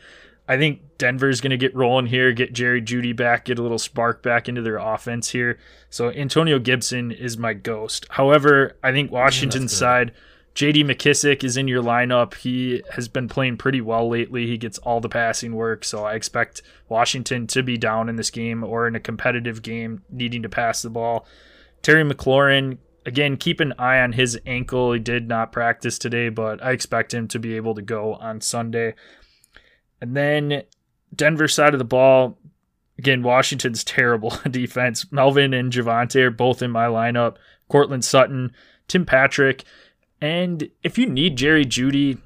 [0.48, 3.78] I think Denver's going to get rolling here, get Jerry Jeudy back, get a little
[3.78, 5.58] spark back into their offense here.
[5.90, 8.06] So Antonio Gibson is my ghost.
[8.10, 9.76] However, I think Washington's good.
[9.78, 10.12] side,
[10.56, 12.32] JD McKissic is in your lineup.
[12.32, 14.46] He has been playing pretty well lately.
[14.46, 18.30] He gets all the passing work, so I expect Washington to be down in this
[18.30, 21.26] game or in a competitive game needing to pass the ball.
[21.82, 24.94] Terry McLaurin, again, keep an eye on his ankle.
[24.94, 28.40] He did not practice today, but I expect him to be able to go on
[28.40, 28.94] Sunday.
[30.00, 30.62] And then
[31.14, 32.38] Denver side of the ball,
[32.96, 35.12] again, Washington's terrible defense.
[35.12, 37.36] Melvin and Javonte are both in my lineup.
[37.68, 38.52] Courtland Sutton,
[38.88, 39.62] Tim Patrick.
[40.20, 42.18] And if you need Jerry Jeudy,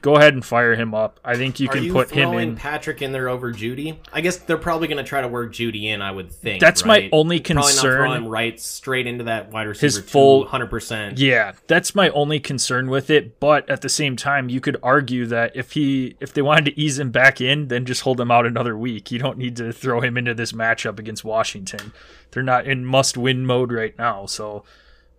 [0.00, 1.18] go ahead and fire him up.
[1.24, 2.56] I think you Are can you put him in.
[2.56, 3.98] Patrick in there over Jeudy?
[4.12, 6.02] I guess they're probably going to try to work Jeudy in.
[6.02, 6.60] I would think.
[6.60, 7.10] That's my right?
[7.12, 8.10] only Probably not throw concern.
[8.24, 9.86] him right straight into that wide receiver.
[9.86, 11.18] His full- hundred percent.
[11.18, 13.38] Yeah, that's my only concern with it.
[13.38, 16.80] But at the same time, you could argue that if he if they wanted to
[16.80, 19.10] ease him back in, then just hold him out another week.
[19.12, 21.92] You don't need to throw him into this matchup against Washington.
[22.32, 24.26] They're not in must win mode right now.
[24.26, 24.64] So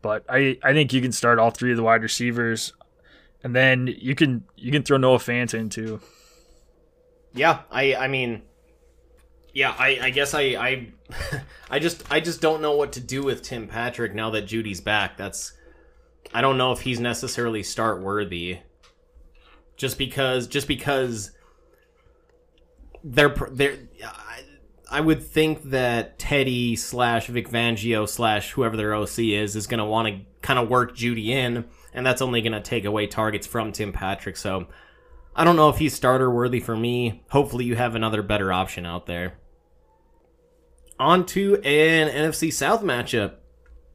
[0.01, 2.73] but I, I think you can start all three of the wide receivers.
[3.43, 6.01] And then you can you can throw Noah Fant in too.
[7.33, 8.41] Yeah, I I mean,
[9.53, 10.87] yeah, I I guess I I
[11.69, 14.81] I just I just don't know what to do with Tim Patrick now that Jeudy's
[14.81, 15.15] back.
[15.15, 15.53] That's
[16.33, 18.59] I don't know if he's necessarily start worthy.
[19.77, 21.31] Just because just because
[23.03, 23.77] they're they're
[24.91, 29.79] I, would think that Teddy slash Vic Fangio slash whoever their OC is is going
[29.79, 33.07] to want to kind of work Jeudy in, and that's only going to take away
[33.07, 34.37] targets from Tim Patrick.
[34.37, 34.67] So
[35.35, 37.23] I don't know if he's starter worthy for me.
[37.29, 39.37] Hopefully, you have another better option out there.
[40.99, 43.35] On to an NFC South matchup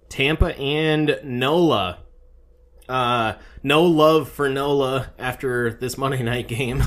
[0.09, 1.99] Tampa and NOLA.
[2.89, 6.85] Uh, no love for NOLA after this Monday night game.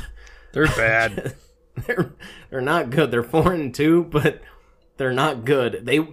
[0.54, 1.36] They're bad.
[1.86, 2.14] they're
[2.50, 3.12] they're not good.
[3.12, 4.42] They're four and two, but
[4.98, 5.82] they're not good.
[5.86, 6.08] They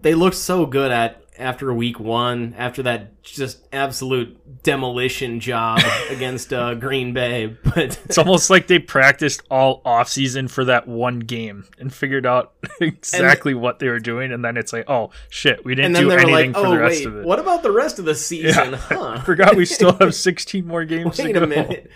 [0.00, 5.80] they looked so good at after week one, after that just absolute demolition job
[6.10, 7.56] against uh, Green Bay.
[7.64, 12.52] But it's almost like they practiced all offseason for that one game and figured out
[12.80, 16.10] exactly what they were doing and then it's like, "Oh, shit, we didn't and do
[16.10, 18.14] anything like, for "Oh the rest wait, of it." what about the rest of the
[18.14, 19.20] season?" I Huh?
[19.22, 21.90] forgot we still have 16 more games Wait a minute.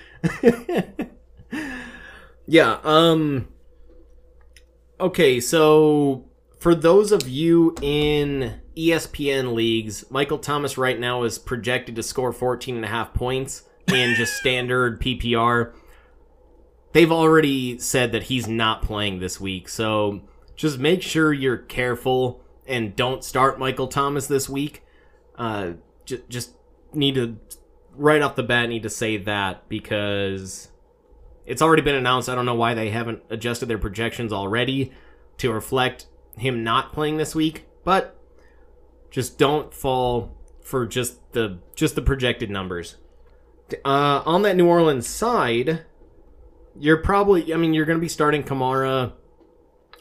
[2.46, 3.48] Yeah, um
[4.98, 6.24] Okay, so
[6.58, 12.32] for those of you in ESPN leagues, Michael Thomas right now is projected to score
[12.32, 15.74] 14 and a half points in just standard PPR.
[16.92, 20.22] They've already said that he's not playing this week, so
[20.54, 24.82] just make sure you're careful and don't start Michael Thomas this week.
[25.36, 25.72] Uh,
[26.06, 26.52] j- just
[26.94, 27.36] need to
[27.94, 30.70] right off the bat need to say that because
[31.46, 32.28] it's already been announced.
[32.28, 34.92] I don't know why they haven't adjusted their projections already
[35.38, 38.18] to reflect him not playing this week, but
[39.10, 42.96] just don't fall for just the just the projected numbers.
[43.84, 45.84] Uh, on that New Orleans side,
[46.78, 49.12] you're probably I mean you're going to be starting Kamara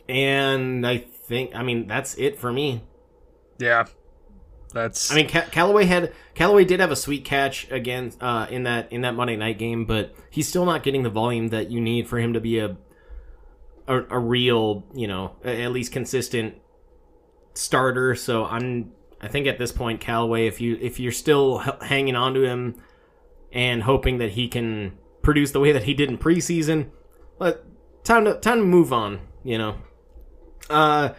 [0.07, 1.55] and I think.
[1.55, 2.83] I mean, that's it for me.
[3.57, 3.85] Yeah,
[4.75, 5.11] that's.
[5.11, 8.91] I mean, Ca- Callaway had Callaway did have a sweet catch again uh, in that
[8.91, 12.07] in that Monday night game, but he's still not getting the volume that you need
[12.07, 12.77] for him to be a
[13.87, 16.55] a, a real, you know, at least consistent
[17.53, 18.15] starter.
[18.15, 22.33] So I'm I think at this point, Callaway, if you if you're still hanging on
[22.33, 22.75] to him
[23.53, 26.89] and hoping that he can produce the way that he did in preseason,
[27.39, 27.65] but
[28.03, 29.21] time to time to move on.
[29.43, 29.75] You know,
[30.69, 31.09] uh,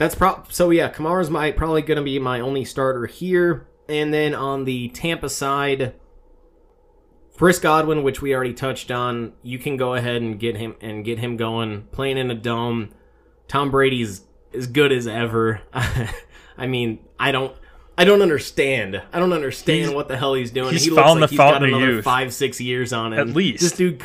[0.00, 0.42] that's pro.
[0.48, 4.64] So yeah, Kamara's my probably going to be my only starter here, and then on
[4.64, 5.94] the Tampa side.
[7.36, 11.04] Chris Godwin, which we already touched on, you can go ahead and get him and
[11.06, 12.90] get him going, playing in a dome.
[13.48, 14.22] Tom Brady's
[14.52, 15.62] as good as ever.
[15.72, 17.54] I mean, I don't
[17.96, 19.00] I don't understand.
[19.12, 20.72] I don't understand He's- what the hell he's doing.
[20.72, 22.04] he's he looks found like the he's got fountain of another youth.
[22.04, 23.18] five, six years on him.
[23.18, 23.62] At least.
[23.62, 24.02] this dude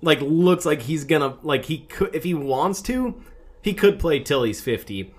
[0.00, 3.22] like looks like he's gonna like he could if he wants to,
[3.62, 5.12] he could play till he's fifty.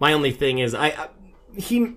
[0.00, 1.08] My only thing is I, I
[1.56, 1.94] he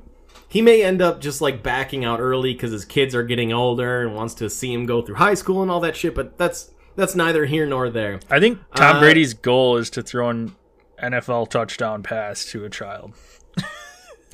[0.49, 4.01] he may end up just like backing out early because his kids are getting older
[4.01, 6.15] and wants to see him go through high school and all that shit.
[6.15, 8.19] But that's that's neither here nor there.
[8.29, 10.55] I think Tom Uh, Brady's goal is to throw an
[11.01, 13.13] NFL touchdown pass to a child.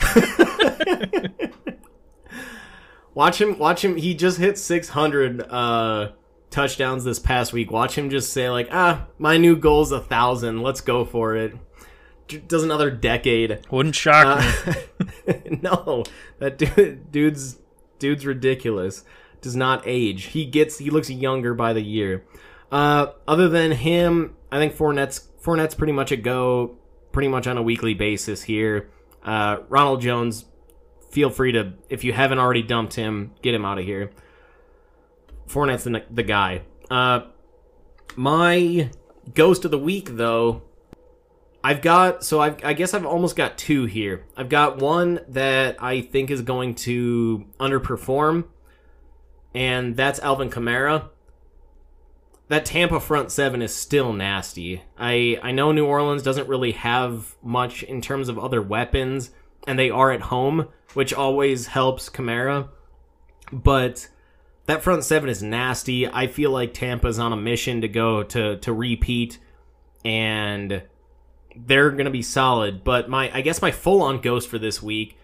[3.13, 3.59] Watch him.
[3.59, 3.95] Watch him.
[3.95, 6.11] He just hit 600 uh,
[6.49, 7.71] touchdowns this past week.
[7.71, 10.61] Watch him just say like, "Ah, my new goal's a thousand.
[10.63, 11.53] Let's go for it."
[12.39, 13.59] Does another decade.
[13.71, 14.73] Wouldn't shock me.
[15.27, 16.03] Uh, no,
[16.39, 17.59] that dude, dude's
[17.99, 19.03] dude's ridiculous.
[19.41, 20.25] Does not age.
[20.25, 20.77] He gets.
[20.77, 22.25] He looks younger by the year.
[22.71, 26.77] Uh, other than him, I think Fournette's Fournette's pretty much a go,
[27.11, 28.89] pretty much on a weekly basis here.
[29.23, 30.45] Uh, Ronald Jones,
[31.11, 34.11] feel free to if you haven't already dumped him, get him out of here.
[35.47, 36.63] Fournette's the the guy.
[36.89, 37.21] Uh,
[38.15, 38.89] my
[39.33, 40.63] ghost of the week though.
[41.63, 44.25] I've got so I've, I guess I've almost got two here.
[44.35, 48.45] I've got one that I think is going to underperform,
[49.55, 51.09] and that's Alvin Kamara.
[52.49, 54.83] That Tampa front seven is still nasty.
[54.97, 59.31] I I know New Orleans doesn't really have much in terms of other weapons,
[59.65, 62.67] and they are at home, which always helps Kamara.
[63.53, 64.09] But
[64.65, 66.09] that front seven is nasty.
[66.09, 69.39] I feel like Tampa's on a mission to go to to repeat,
[70.03, 70.83] and
[71.55, 72.83] they're gonna be solid.
[72.83, 75.17] But my I guess my full on ghost for this week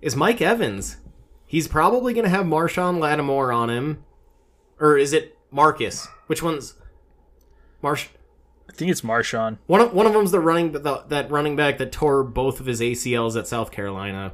[0.00, 0.96] is Mike Evans.
[1.46, 4.04] He's probably gonna have Marshon Lattimore on him,
[4.78, 6.06] or is it Marcus?
[6.26, 6.74] Which one's
[7.82, 8.08] Marsh?
[8.68, 9.58] I think it's Marshon.
[9.66, 12.66] One of one of them's the running the, that running back that tore both of
[12.66, 14.32] his ACLs at South Carolina.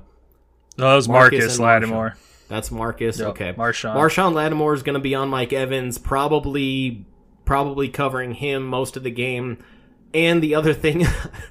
[0.76, 2.16] No, that was Marcus Marcus, Lattimore.
[2.48, 3.18] That's Marcus.
[3.18, 3.94] Yep, okay, Marshon.
[3.94, 7.06] Marshon Lattimore is going to be on Mike Evans, probably
[7.44, 9.64] probably covering him most of the game.
[10.14, 11.06] And the other thing,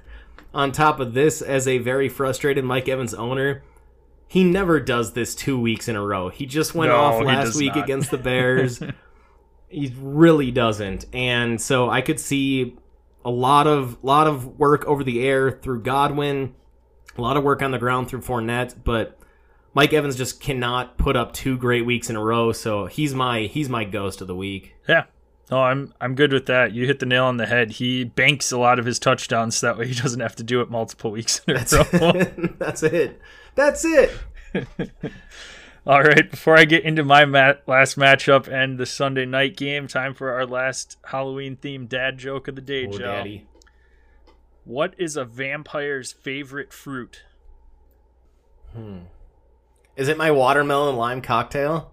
[0.54, 3.64] on top of this, as a very frustrated Mike Evans owner,
[4.28, 6.30] he never does this two weeks in a row.
[6.30, 7.84] He just went No, off last week not.
[7.84, 8.82] against the Bears.
[9.70, 12.78] he really doesn't, and so I could see
[13.24, 16.56] a lot of lot of work over the air through Godwin,
[17.18, 19.20] a lot of work on the ground through Fournette, but
[19.74, 22.52] Mike Evans just cannot put up two great weeks in a row.
[22.52, 24.76] So he's my he's my ghost of the week.
[24.88, 25.04] Yeah.
[25.52, 26.74] No, I'm I'm good with that.
[26.74, 27.72] You hit the nail on the head.
[27.74, 30.62] He banks a lot of his touchdowns so that way he doesn't have to do
[30.62, 31.60] it multiple weeks in a
[32.02, 32.12] row.
[32.58, 33.22] That's it.
[33.54, 34.12] That's it.
[35.88, 39.88] All right, before I get into my mat- last matchup and the Sunday night game,
[39.88, 42.98] time for our last Halloween themed dad joke of the day, Oh, Joe.
[43.06, 43.46] daddy.
[44.64, 47.22] What is a vampire's favorite fruit?
[48.74, 49.02] Hmm.
[49.96, 51.92] Is it my watermelon lime cocktail?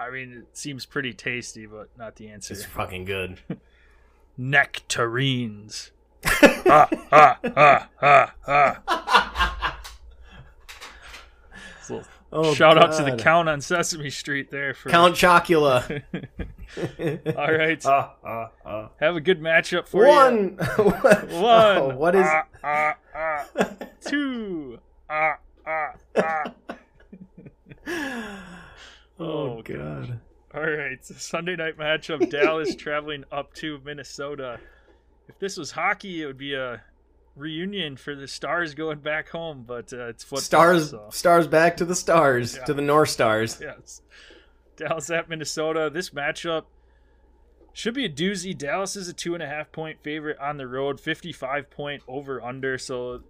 [0.00, 2.54] I mean, it seems pretty tasty, but not the answer.
[2.54, 3.38] It's fucking good.
[4.38, 5.92] Nectarines.
[6.24, 9.80] ah, ah, ah, ah, ah.
[11.82, 16.02] So, Oh, shout out to the Count on Sesame Street there for Count Chocula.
[17.36, 18.88] All right, uh, uh, uh.
[19.00, 20.56] have a good matchup for One.
[20.78, 20.84] you.
[20.84, 21.76] One.
[21.76, 22.24] Oh, what is?
[22.24, 23.46] ah, ah, ah.
[24.00, 24.78] two?
[29.20, 29.24] Ah.
[29.24, 30.20] oh God.
[30.52, 34.58] All right, so Sunday night matchup: Dallas traveling up to Minnesota.
[35.28, 36.82] If this was hockey, it would be a
[37.36, 40.40] reunion for the Stars going back home, but uh, it's football.
[40.40, 40.90] Stars.
[40.90, 42.56] so- Stars back to the stars.
[42.56, 42.64] Yeah.
[42.64, 43.58] To the North Stars.
[43.60, 44.02] Yes.
[44.76, 45.88] Dallas at Minnesota.
[45.92, 46.64] This matchup
[47.72, 48.56] should be a doozy.
[48.56, 52.42] Dallas is a two and a half point favorite on the road, 55 point over
[52.42, 52.76] under.
[52.78, 53.24] So D-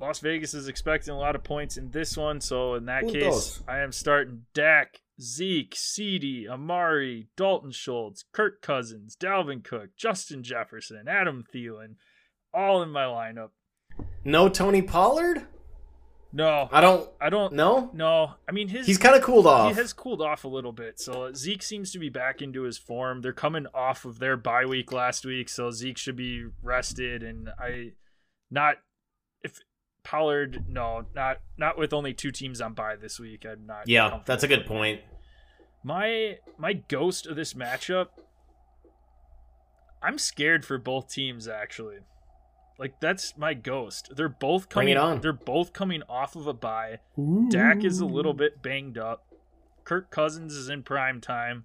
[0.00, 2.40] Las Vegas is expecting a lot of points in this one.
[2.40, 3.12] So in that Puntos.
[3.12, 10.42] case, I am starting Dak, Zeke, CD, Amari, Dalton Schultz, Kirk Cousins, Dalvin Cook, Justin
[10.42, 11.94] Jefferson, Adam Thielen,
[12.52, 13.50] all in my lineup.
[14.24, 15.46] No Tony Pollard?
[16.32, 17.08] No, I don't.
[17.20, 17.52] I don't.
[17.52, 18.86] No, No, I mean his.
[18.88, 19.72] he's kind of cooled off.
[19.72, 20.98] He has cooled off a little bit.
[20.98, 23.20] So Zeke seems to be back into his form.
[23.22, 27.22] They're coming off of their bye week last week, so Zeke should be rested.
[27.22, 27.92] And I,
[28.50, 28.78] not
[30.04, 33.44] Pollard, no, not not with only two teams on bye this week.
[33.44, 33.88] I'm not.
[33.88, 35.00] yeah, that's a good point.
[35.82, 38.08] My my ghost of this matchup.
[40.02, 41.98] I'm scared for both teams actually.
[42.78, 44.10] Like that's my ghost.
[44.14, 44.96] They're both coming.
[44.96, 45.20] on.
[45.20, 46.98] They're both coming off of a bye.
[47.48, 49.24] Dak is a little bit banged up.
[49.84, 51.64] Kirk Cousins is in prime time.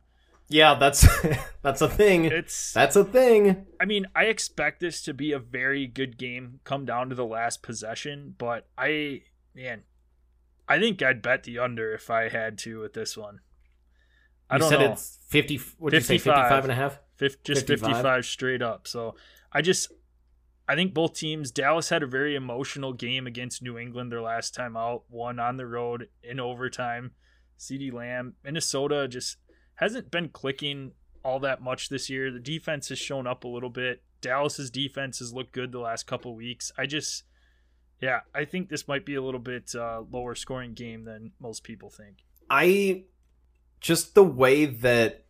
[0.50, 1.08] Yeah, that's
[1.62, 2.26] that's a thing.
[2.26, 3.68] It's That's a thing.
[3.80, 7.26] I mean, I expect this to be a very good game come down to the
[7.26, 9.22] last possession, but I
[9.56, 9.84] man,
[10.68, 13.39] I think I'd bet the under if I had to with this one.
[14.50, 14.91] I You don't said know.
[14.93, 16.36] it's 50 what did you say 55.
[16.36, 17.00] 55 and a half?
[17.43, 17.89] Just 55?
[17.91, 18.88] 55 straight up.
[18.88, 19.16] So
[19.52, 19.91] I just
[20.68, 24.56] I think both teams Dallas had a very emotional game against New England their last
[24.56, 27.12] time out, won on the road in overtime.
[27.58, 29.38] CD Lamb, Minnesota just
[29.80, 30.91] hasn't been clicking
[31.23, 32.32] all that much this year.
[32.32, 34.03] The defense has shown up a little bit.
[34.21, 36.71] Dallas's defense has looked good the last couple weeks.
[36.77, 37.23] I just
[38.01, 41.63] yeah, I think this might be a little bit uh, lower scoring game than most
[41.63, 42.17] people think.
[42.49, 43.05] I
[43.80, 45.25] just the way that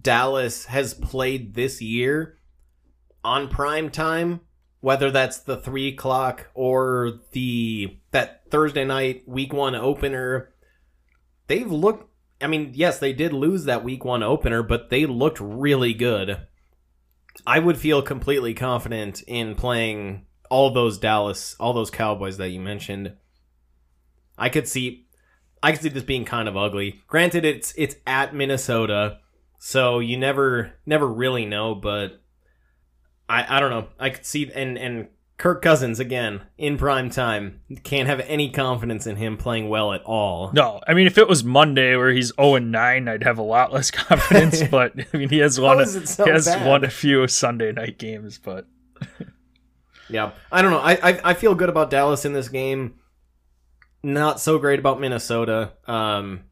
[0.00, 2.38] Dallas has played this year
[3.24, 4.40] on prime time,
[4.80, 10.52] whether that's the three o'clock or the that Thursday night week one opener,
[11.48, 12.07] they've looked.
[12.40, 16.46] I mean, yes, they did lose that week one opener, but they looked really good.
[17.46, 22.60] I would feel completely confident in playing all those Dallas, all those Cowboys that you
[22.60, 23.14] mentioned.
[24.36, 25.06] I could see
[25.62, 27.00] I could see this being kind of ugly.
[27.06, 29.18] Granted, it's it's at Minnesota,
[29.58, 31.74] so you never never really know.
[31.74, 32.20] But
[33.28, 33.88] I I don't know.
[33.98, 35.08] I could see and and
[35.38, 37.60] Kirk Cousins again in prime time.
[37.84, 40.50] Can't have any confidence in him playing well at all.
[40.52, 43.42] No, I mean if it was Monday where he's 0 and 9, I'd have a
[43.42, 44.62] lot less confidence.
[44.70, 45.80] but I mean he has won.
[45.80, 46.66] it so he has bad?
[46.66, 48.66] won a few Sunday night games, but
[50.10, 50.80] Yeah, I don't know.
[50.80, 52.94] I, I I feel good about Dallas in this game.
[54.02, 55.72] Not so great about Minnesota.
[55.86, 56.44] Um,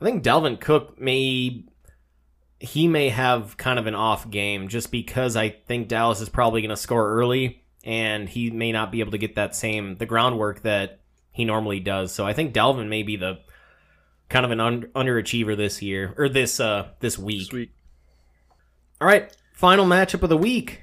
[0.00, 1.64] I think Dalvin Cook may
[2.58, 6.60] he may have kind of an off game just because I think Dallas is probably
[6.60, 10.06] going to score early and he may not be able to get that same the
[10.06, 11.00] groundwork that
[11.32, 12.12] he normally does.
[12.12, 13.40] So I think Dalvin may be the
[14.28, 17.48] kind of an un- underachiever this year or this uh this week.
[17.48, 17.70] sweet.
[19.00, 20.82] All right, final matchup of the week.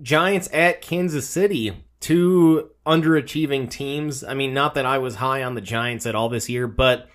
[0.00, 1.84] Giants at Kansas City.
[2.00, 4.22] Two underachieving teams.
[4.22, 7.08] I mean, not that I was high on the Giants at all this year, but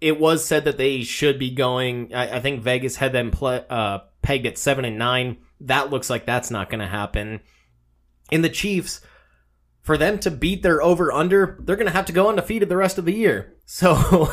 [0.00, 2.14] it was said that they should be going.
[2.14, 5.38] I, I think Vegas had them play, uh, pegged at seven and nine.
[5.60, 7.40] That looks like that's not going to happen.
[8.30, 9.00] In the Chiefs,
[9.82, 12.76] for them to beat their over under, they're going to have to go undefeated the
[12.76, 13.56] rest of the year.
[13.72, 14.28] So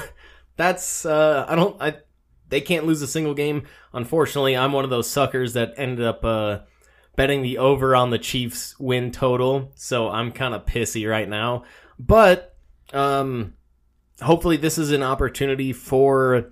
[0.56, 1.98] that's uh, I don't I
[2.50, 3.68] they can't lose a single game.
[3.94, 6.62] Unfortunately, I'm one of those suckers that ended up uh,
[7.16, 11.66] betting the over on the Chiefs win total, so I'm kind of pissy right now.
[12.00, 12.56] But
[12.94, 13.54] um,
[14.22, 16.52] hopefully, this is an opportunity for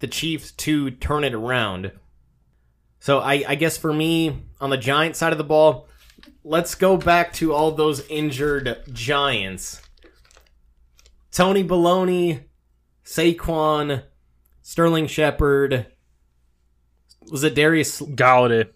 [0.00, 1.92] the Chiefs to turn it around.
[3.00, 5.88] So I, I guess for me on the Giant side of the ball,
[6.44, 9.82] let's go back to all those injured Giants.
[11.30, 12.44] Toney Baloney,
[13.04, 14.04] Saquon,
[14.62, 15.86] Sterling Shepard,
[17.30, 18.70] was it Darius Golladay.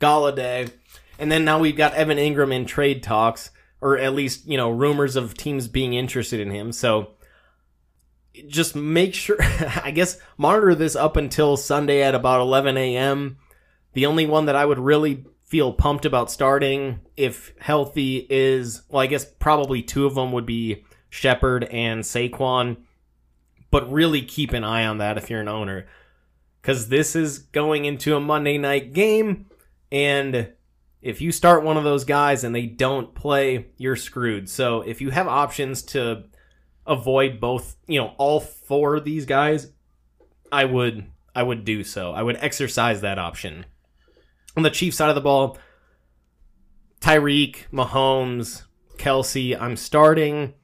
[0.00, 0.70] Golladay,
[1.18, 3.50] and then now we've got Evan Engram in trade talks,
[3.80, 6.70] or at least you know rumors of teams being interested in him.
[6.72, 7.14] So
[8.46, 13.38] just make sure, I guess, monitor this up until Sunday at about 11 a.m.
[13.94, 19.02] The only one that I would really feel pumped about starting, if healthy, is well,
[19.02, 22.76] I guess probably two of them would be Shepard and Saquon,
[23.70, 25.86] but really keep an eye on that if you're an owner,
[26.60, 29.46] because this is going into a Monday night game.
[29.90, 30.52] And
[31.00, 34.50] if you start one of those guys and they don't play, you're screwed.
[34.50, 36.24] So if you have options to
[36.86, 39.72] avoid both, you know, all four of these guys,
[40.52, 42.12] I would I would do so.
[42.12, 43.64] I would exercise that option.
[44.58, 45.56] On the Chiefs side of the ball,
[47.00, 48.64] Tyreek, Mahomes,
[48.96, 50.54] Kelce, I'm starting.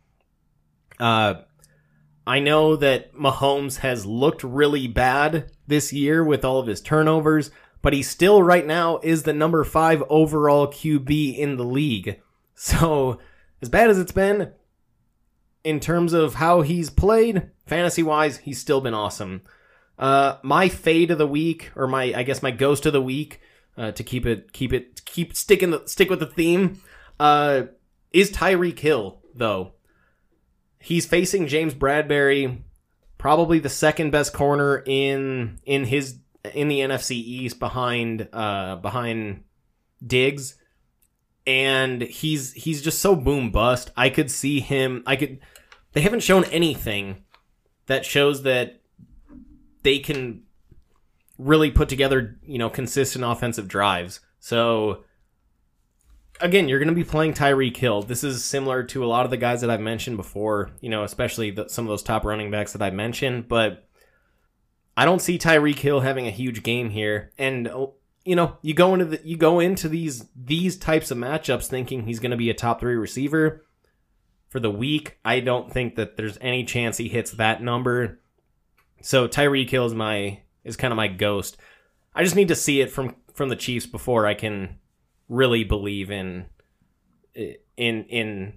[0.99, 1.35] Uh
[2.27, 7.53] I know that Mahomes has looked really bad this year with all of his turnovers,
[7.83, 12.21] but he still right now is the number five overall QB in the league.
[12.57, 13.21] So,
[13.62, 14.51] as bad as it's been,
[15.62, 19.43] in terms of how he's played, fantasy wise, he's still been awesome.
[19.97, 23.41] Uh, my fade of the week, or my I guess my ghost of the week,
[23.77, 26.81] uh, to keep it keep it keep sticking the, stick with the theme,
[27.19, 27.63] uh,
[28.13, 29.73] is Tyreek Hill though.
[30.79, 32.63] He's facing James Bradberry,
[33.17, 36.19] probably the second best corner in in his
[36.53, 39.45] in the NFC East behind uh behind
[40.07, 40.57] Diggs
[41.47, 43.91] and he's he's just so boom bust.
[43.97, 45.41] I could see him I could
[45.93, 47.25] they haven't shown anything
[47.87, 48.81] that shows that
[49.83, 50.43] they can
[51.39, 54.20] really put together, you know, consistent offensive drives.
[54.40, 55.05] So
[56.40, 58.02] again, you're going to be playing Tyreek Hill.
[58.02, 61.05] This is similar to a lot of the guys that I've mentioned before, you know,
[61.05, 63.89] especially the, some of those top running backs that I mentioned, but
[64.97, 67.32] I don't see Tyreek Hill having a huge game here.
[67.39, 67.94] And oh,
[68.24, 72.05] you know, you go into the, you go into these these types of matchups thinking
[72.05, 73.65] he's going to be a top 3 receiver
[74.48, 75.19] for the week.
[75.24, 78.20] I don't think that there's any chance he hits that number.
[79.02, 81.57] So Tyreek Hill is my is kind of my ghost.
[82.15, 84.78] I just need to see it from from the Chiefs before I can
[85.28, 86.47] really believe in
[87.77, 88.55] in in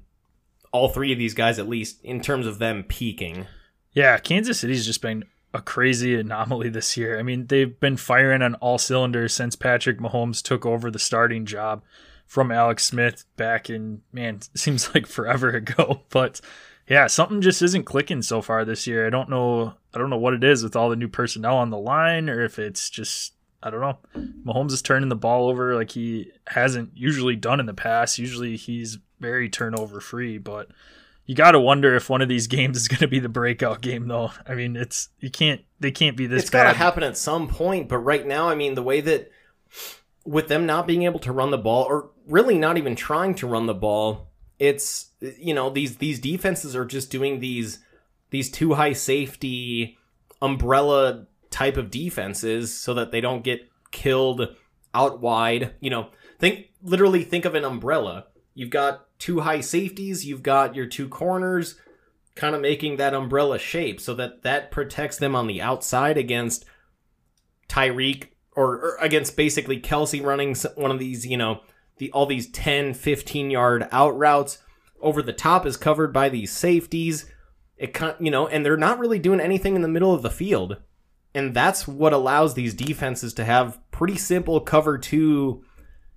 [0.72, 3.48] all three of these guys at least in terms of them peaking.
[3.94, 5.24] Yeah, Kansas City's just been
[5.54, 7.18] a crazy anomaly this year.
[7.18, 11.46] I mean, they've been firing on all cylinders since Patrick Mahomes took over the starting
[11.46, 11.84] job
[12.28, 16.42] from Alex Smith back in man, seems like forever ago, but
[16.88, 19.06] yeah, something just isn't clicking so far this year.
[19.06, 21.70] I don't know I don't know what it is with all the new personnel on
[21.70, 23.98] the line or if it's just I don't know.
[24.46, 28.20] Mahomes is turning the ball over like he hasn't usually done in the past.
[28.20, 30.70] Usually he's very turnover free, but
[31.26, 33.82] you got to wonder if one of these games is going to be the breakout
[33.82, 34.32] game though.
[34.46, 37.18] I mean, it's you can't they can't be this It's got got to happen at
[37.18, 39.32] some point, but right now, I mean, the way that
[40.26, 43.48] with them not being able to run the ball or really not even trying to
[43.48, 44.27] run the ball,
[44.60, 47.80] it's you know, these these defenses are just doing these
[48.30, 49.98] these two high safety
[50.42, 54.56] umbrella type of defenses so that they don't get killed
[54.94, 55.74] out wide.
[55.80, 56.10] You know,
[56.40, 58.26] think literally think of an umbrella.
[58.54, 61.76] You've got two high safeties, you've got your two corners
[62.36, 66.66] kind of making that umbrella shape so that that protects them on the outside against
[67.68, 71.62] Tyreek or, or against basically Kelce running one of these, you know,
[71.98, 74.60] the all these 10, 15 yard out routes
[75.02, 77.32] over the top is covered by these safeties.
[77.78, 80.78] It you know, and they're not really doing anything in the middle of the field.
[81.34, 85.64] And that's what allows these defenses to have pretty simple cover two,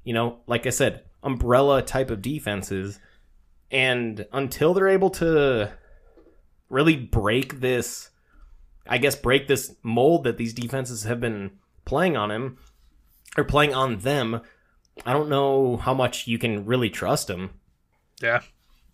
[0.03, 2.99] you know, like I said, umbrella type of defenses.
[3.71, 5.73] And until they're able to
[6.71, 8.11] really break this,
[8.87, 12.59] I guess, break this mold that these defenses have been playing on him
[13.37, 14.41] or playing on them,
[15.07, 17.51] I don't know how much you can really trust them.
[18.21, 18.41] Yeah.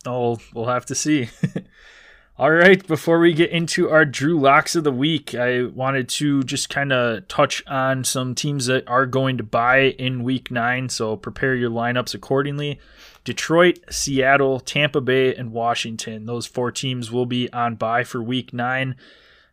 [0.05, 1.31] Oh, we'll have to see.
[2.39, 6.43] All right, before we get into our Drew Locks of the Week, I wanted to
[6.43, 10.91] just kind of touch on some teams that are going to bye in week nine.
[10.91, 12.79] So prepare your lineups accordingly.
[13.25, 16.27] Detroit, Seattle, Tampa Bay, and Washington.
[16.27, 18.97] Those four teams will be on bye for week nine.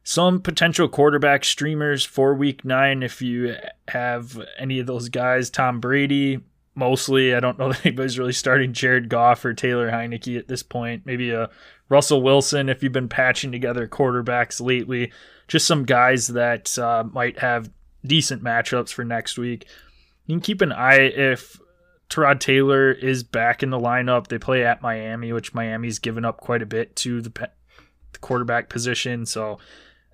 [0.04, 3.56] Some potential quarterback streamers for week nine if you
[3.88, 5.50] have any of those guys.
[5.50, 6.40] Tom Brady,
[6.76, 7.34] mostly.
[7.34, 11.06] I don't know that anybody's really starting Jared Goff or Taylor Heinicke at this point.
[11.06, 11.50] Maybe a
[11.88, 15.12] Russell Wilson if you've been patching together quarterbacks lately.
[15.48, 17.70] Just some guys that uh, might have
[18.06, 19.68] decent matchups for next week.
[20.26, 21.60] You can keep an eye if
[22.10, 24.28] Tyrod Taylor is back in the lineup.
[24.28, 27.48] They play at Miami, which Miami's given up quite a bit to the, pe-
[28.12, 29.26] the quarterback position.
[29.26, 29.60] So,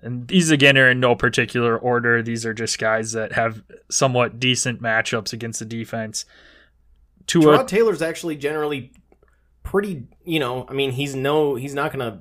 [0.02, 2.22] and these again are in no particular order.
[2.22, 6.24] These are just guys that have somewhat decent matchups against the defense.
[7.26, 8.92] Tua Taylor's actually generally
[9.62, 10.04] pretty.
[10.24, 12.20] You know, I mean, he's no, he's not going to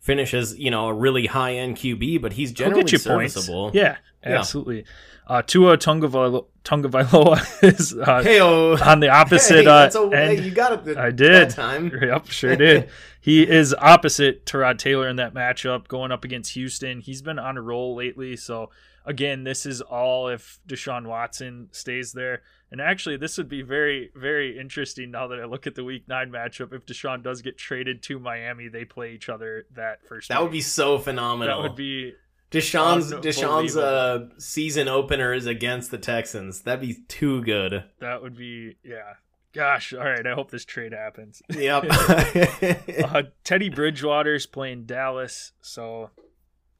[0.00, 3.64] finish as you know a really high end QB, but he's generally serviceable.
[3.64, 3.76] Points.
[3.76, 4.78] Yeah, absolutely.
[4.78, 4.82] Yeah.
[5.26, 8.76] Uh, Tua Tagovailoa is uh, Hey-o.
[8.76, 10.38] on the opposite hey, uh, a, end.
[10.38, 10.96] Hey, you got it.
[10.96, 11.50] I did.
[11.50, 11.90] time.
[12.02, 12.90] Yep, sure did.
[13.20, 17.00] he is opposite Tyrod Taylor in that matchup, going up against Houston.
[17.00, 18.70] He's been on a roll lately, so
[19.04, 22.42] again, this is all if Deshaun Watson stays there.
[22.70, 26.08] And actually, this would be very, very interesting now that I look at the Week
[26.08, 26.72] Nine matchup.
[26.72, 30.30] If Deshaun does get traded to Miami, they play each other that first.
[30.30, 30.42] That week.
[30.44, 31.54] would be so phenomenal.
[31.54, 32.14] That would be
[32.52, 36.60] Deshaun's Deshaun's uh, season opener is against the Texans.
[36.60, 37.84] That'd be too good.
[38.00, 39.14] That would be yeah.
[39.54, 40.26] Gosh, all right.
[40.26, 41.42] I hope this trade happens.
[41.50, 41.84] Yep.
[41.90, 46.10] uh, Teddy Bridgewater's playing Dallas, so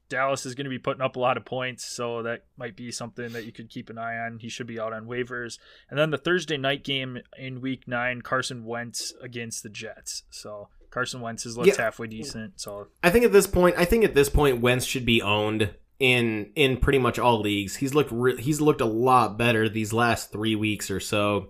[0.09, 2.91] Dallas is going to be putting up a lot of points, so that might be
[2.91, 4.39] something that you could keep an eye on.
[4.39, 5.59] He should be out on waivers.
[5.89, 10.23] And then the Thursday night game in Week Nine, Carson Wentz against the Jets.
[10.31, 11.81] So Carson Wentz has looked Yeah.
[11.81, 12.59] halfway decent.
[12.61, 15.73] So I think at this point, I think at this point, Wentz should be owned
[15.99, 17.77] in in pretty much all leagues.
[17.77, 21.49] He's looked re- he's looked a lot better these last three weeks or so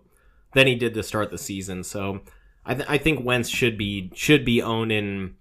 [0.53, 1.83] than he did to start the season.
[1.83, 2.21] So
[2.65, 5.35] I, th- I think Wentz should be should be owned in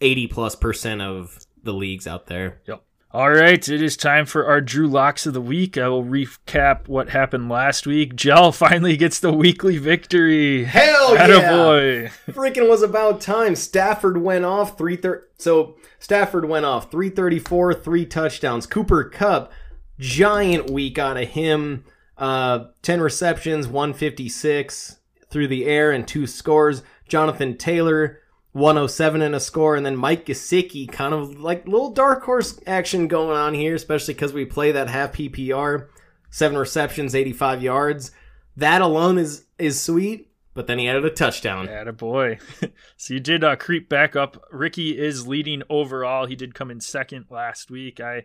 [0.00, 2.60] eighty plus percent of the leagues out there.
[2.66, 2.82] Yep.
[3.12, 5.78] All right, it is time for our Drew Locks of the Week.
[5.78, 8.16] I will recap what happened last week.
[8.16, 10.64] Gel finally gets the weekly victory.
[10.64, 12.08] Hell yeah!
[12.26, 13.54] Freaking was about time.
[13.54, 15.24] Stafford went off three thirty.
[15.38, 18.66] So Stafford went off three thirty four, three touchdowns.
[18.66, 19.52] Cooper Kupp,
[20.00, 21.84] giant week out of him.
[22.18, 24.98] Uh, ten receptions, one fifty six
[25.30, 26.82] through the air, and two scores.
[27.08, 28.18] Jonathan Taylor
[28.56, 33.06] 107 and a score, and then Mike Gesicki, kind of like little dark horse action
[33.06, 35.88] going on here, especially because we play that half PPR,
[36.30, 38.12] seven receptions, 85 yards.
[38.56, 41.68] That alone is is sweet, but then he added a touchdown.
[41.68, 42.38] Atta boy.
[42.96, 44.42] so you did uh, creep back up.
[44.50, 46.24] Ricky is leading overall.
[46.24, 48.00] He did come in second last week.
[48.00, 48.24] I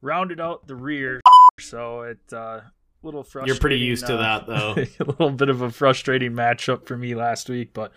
[0.00, 1.20] rounded out the rear,
[1.58, 2.60] so it uh,
[3.02, 3.48] little frustrating.
[3.48, 4.74] You're pretty used to uh, that, though.
[5.00, 7.90] a little bit of a frustrating matchup for me last week, but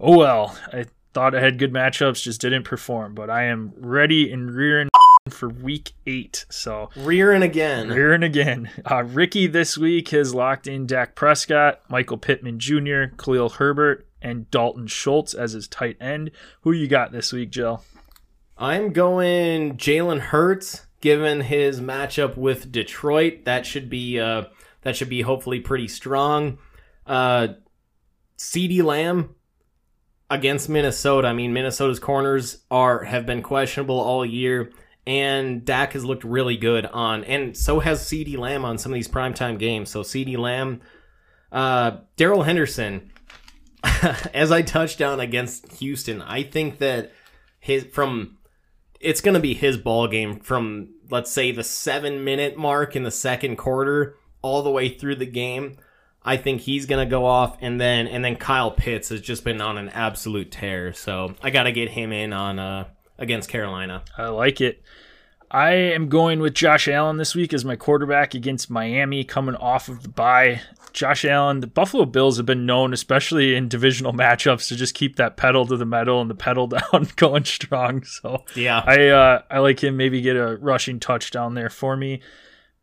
[0.00, 0.58] oh well.
[0.72, 3.14] I thought I had good matchups, just didn't perform.
[3.14, 4.88] But I am ready and rearing
[5.30, 6.46] for week eight.
[6.50, 7.88] So Rearing again.
[7.88, 8.70] rearing again.
[8.90, 14.50] Uh, Ricky this week has locked in Dak Prescott, Michael Pittman Jr., Khalil Herbert, and
[14.50, 16.30] Dalton Schultz as his tight end.
[16.62, 17.84] Who you got this week, Jill?
[18.58, 23.44] I'm going Jalen Hurts, given his matchup with Detroit.
[23.44, 24.44] That should be uh,
[24.82, 26.58] that should be hopefully pretty strong.
[27.06, 27.48] Uh,
[28.36, 28.82] C.D.
[28.82, 29.34] Lamb
[30.32, 31.28] against Minnesota.
[31.28, 34.72] I mean, Minnesota's corners are have been questionable all year,
[35.06, 38.38] and Dak has looked really good on, and so has C.D.
[38.38, 39.90] Lamb on some of these primetime games.
[39.90, 40.38] So C.D.
[40.38, 40.80] Lamb,
[41.52, 43.10] uh, Darrell Henderson.
[44.32, 47.12] As I touched on against Houston, I think that
[47.60, 48.38] his from
[49.00, 53.02] it's going to be his ball game from let's say the seven minute mark in
[53.02, 55.76] the second quarter all the way through the game.
[56.24, 59.44] I think he's going to go off, and then and then Kyle Pitts has just
[59.44, 60.92] been on an absolute tear.
[60.92, 62.88] So I got to get him in on uh,
[63.18, 64.02] against Carolina.
[64.16, 64.82] I like it.
[65.52, 69.88] I am going with Josh Allen this week as my quarterback against Miami coming off
[69.88, 70.62] of the bye.
[70.94, 75.16] Josh Allen, the Buffalo Bills have been known, especially in divisional matchups, to just keep
[75.16, 78.04] that pedal to the metal and the pedal down going strong.
[78.04, 82.20] So Yeah, I uh, I like him maybe get a rushing touchdown there for me.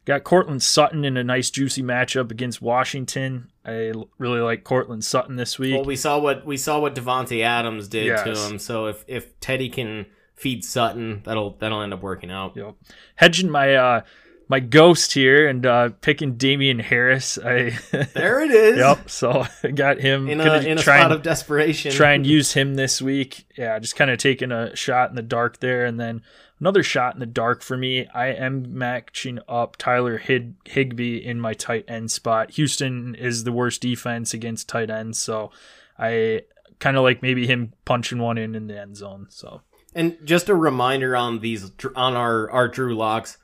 [0.09, 3.51] Got Courtland Sutton in a nice juicy matchup against Washington.
[3.63, 5.75] I really like Courtland Sutton this week.
[5.75, 8.57] well we saw what we saw what Davante Adams did to him.
[8.57, 12.57] So if if Teddy can feed Sutton, that'll that'll end up working out.
[12.57, 12.73] Yep.
[13.17, 14.01] Hedging my uh
[14.47, 17.37] my ghost here and uh picking Damien Harris.
[17.37, 18.79] I There it is.
[18.79, 19.11] Yep.
[19.11, 20.27] So I got him.
[20.27, 21.91] In a in a spot and, of desperation.
[21.91, 23.45] try and use him this week.
[23.55, 26.23] Yeah, just kind of taking a shot in the dark there, and then
[26.59, 28.07] another shot in the dark for me.
[28.13, 32.51] I am matching up Tyler Hid- Higbee in my tight end spot.
[32.51, 35.51] Houston is the worst defense against tight ends, so
[35.97, 36.43] I
[36.79, 39.27] kind of like maybe him punching one in in the end zone.
[39.29, 39.61] So
[39.93, 43.37] And just a reminder on these on our our Drew locks.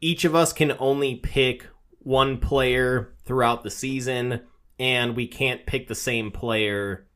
[0.00, 1.66] Each of us can only pick
[1.98, 4.40] one player throughout the season,
[4.78, 7.06] and we can't pick the same player.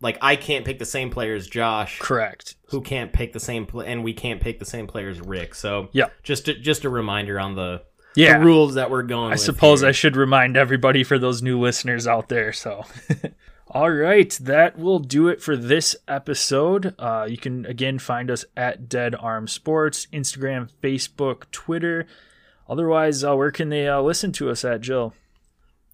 [0.00, 2.56] Like I can't pick the same player as Josh, correct.
[2.68, 5.54] who can't pick the same play, and we can't pick the same player as Rick.
[5.54, 6.06] So Yeah.
[6.22, 7.82] just a, just a reminder on the,
[8.14, 8.38] Yeah.
[8.38, 9.32] the rules that we're going.
[9.32, 9.88] I suppose here.
[9.88, 12.52] I should remind everybody for those new listeners out there.
[12.52, 12.84] So,
[13.70, 16.94] all right, that will do it for this episode.
[16.98, 22.06] Uh, you can again find us at Dead Arm Sports, Instagram, Facebook, Twitter.
[22.68, 25.14] Otherwise, uh, where can they uh, listen to us at, Jill?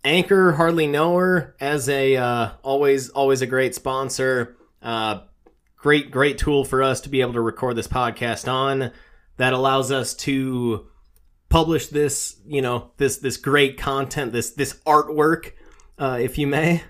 [0.04, 4.56] Anchor hardly know her as a uh, always always a great sponsor.
[4.82, 5.20] Uh,
[5.76, 8.90] great great tool for us to be able to record this podcast on.
[9.36, 10.88] That allows us to
[11.48, 15.52] publish this you know this this great content this this artwork,
[15.98, 16.82] uh, if you may,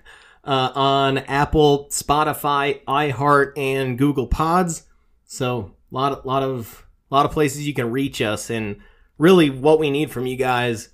[0.43, 4.83] uh, on Apple, Spotify, iHeart, and Google Pods.
[5.25, 8.77] So a lot lot of lot of places you can reach us, and
[9.19, 10.89] really what we need from you guys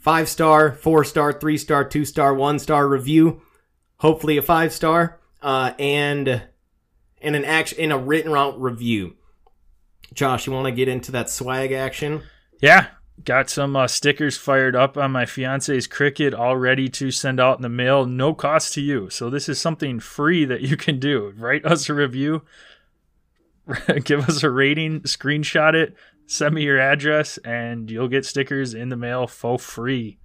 [0.00, 3.42] five star, four star, three star, two star, one star review.
[3.98, 6.42] Hopefully a five star, uh, and
[7.20, 9.16] and an action in a written out review.
[10.14, 12.22] Josh, you want to get into that swag action?
[12.60, 12.86] Yeah,
[13.24, 17.58] got some uh, stickers fired up on my fiance's Cricut all ready to send out
[17.58, 19.10] in the mail, no cost to you.
[19.10, 21.34] So this is something free that you can do.
[21.36, 22.42] Write us a review,
[24.04, 25.94] give us a rating, screenshot it,
[26.28, 30.18] send me your address, and you'll get stickers in the mail for free.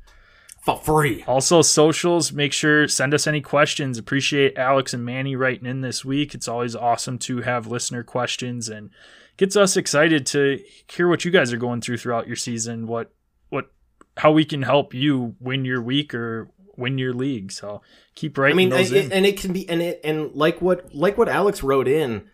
[0.61, 1.23] For free.
[1.27, 3.97] Also, socials, make sure send us any questions.
[3.97, 6.33] Appreciate Alex and Manny writing in this week.
[6.33, 8.91] It's always awesome to have listener questions and
[9.35, 12.87] gets us excited to hear what you guys are going through throughout your season.
[12.87, 13.11] What
[13.49, 13.71] what
[14.15, 17.51] how we can help you win your week or win your league.
[17.51, 17.81] So
[18.15, 19.11] keep writing I mean, in.
[19.11, 22.29] and it can be, and it, and like what, like what Alex wrote in,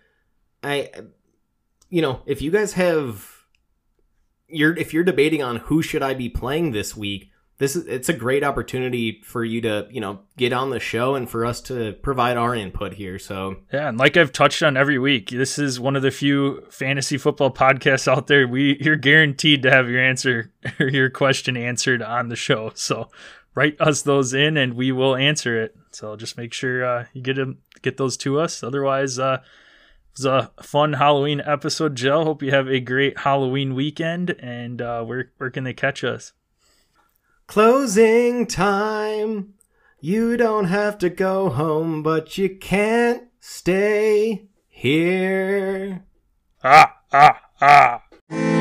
[0.63, 0.89] I,
[1.89, 3.38] you know, if you guys have,
[4.49, 8.07] you're, if you're debating on who should I be playing this week, this is, it's
[8.07, 11.59] a great opportunity for you to, you know, get on the show and for us
[11.61, 13.19] to provide our input here.
[13.19, 16.65] So Yeah, and like I've touched on every week, this is one of the few
[16.69, 18.47] fantasy football podcasts out there.
[18.47, 22.71] We you're guaranteed to have your answer or your question answered on the show.
[22.75, 23.09] So
[23.55, 25.75] write us those in and we will answer it.
[25.91, 28.63] So just make sure uh, you get them get those to us.
[28.63, 29.39] Otherwise, uh,
[30.19, 32.23] it was a fun Halloween episode, Joe.
[32.23, 34.31] Hope you have a great Halloween weekend.
[34.39, 36.33] And uh, where where can they catch us?
[37.47, 39.53] Closing time.
[40.01, 46.03] You don't have to go home, but you can't stay here.
[46.63, 48.58] Ah ah ah.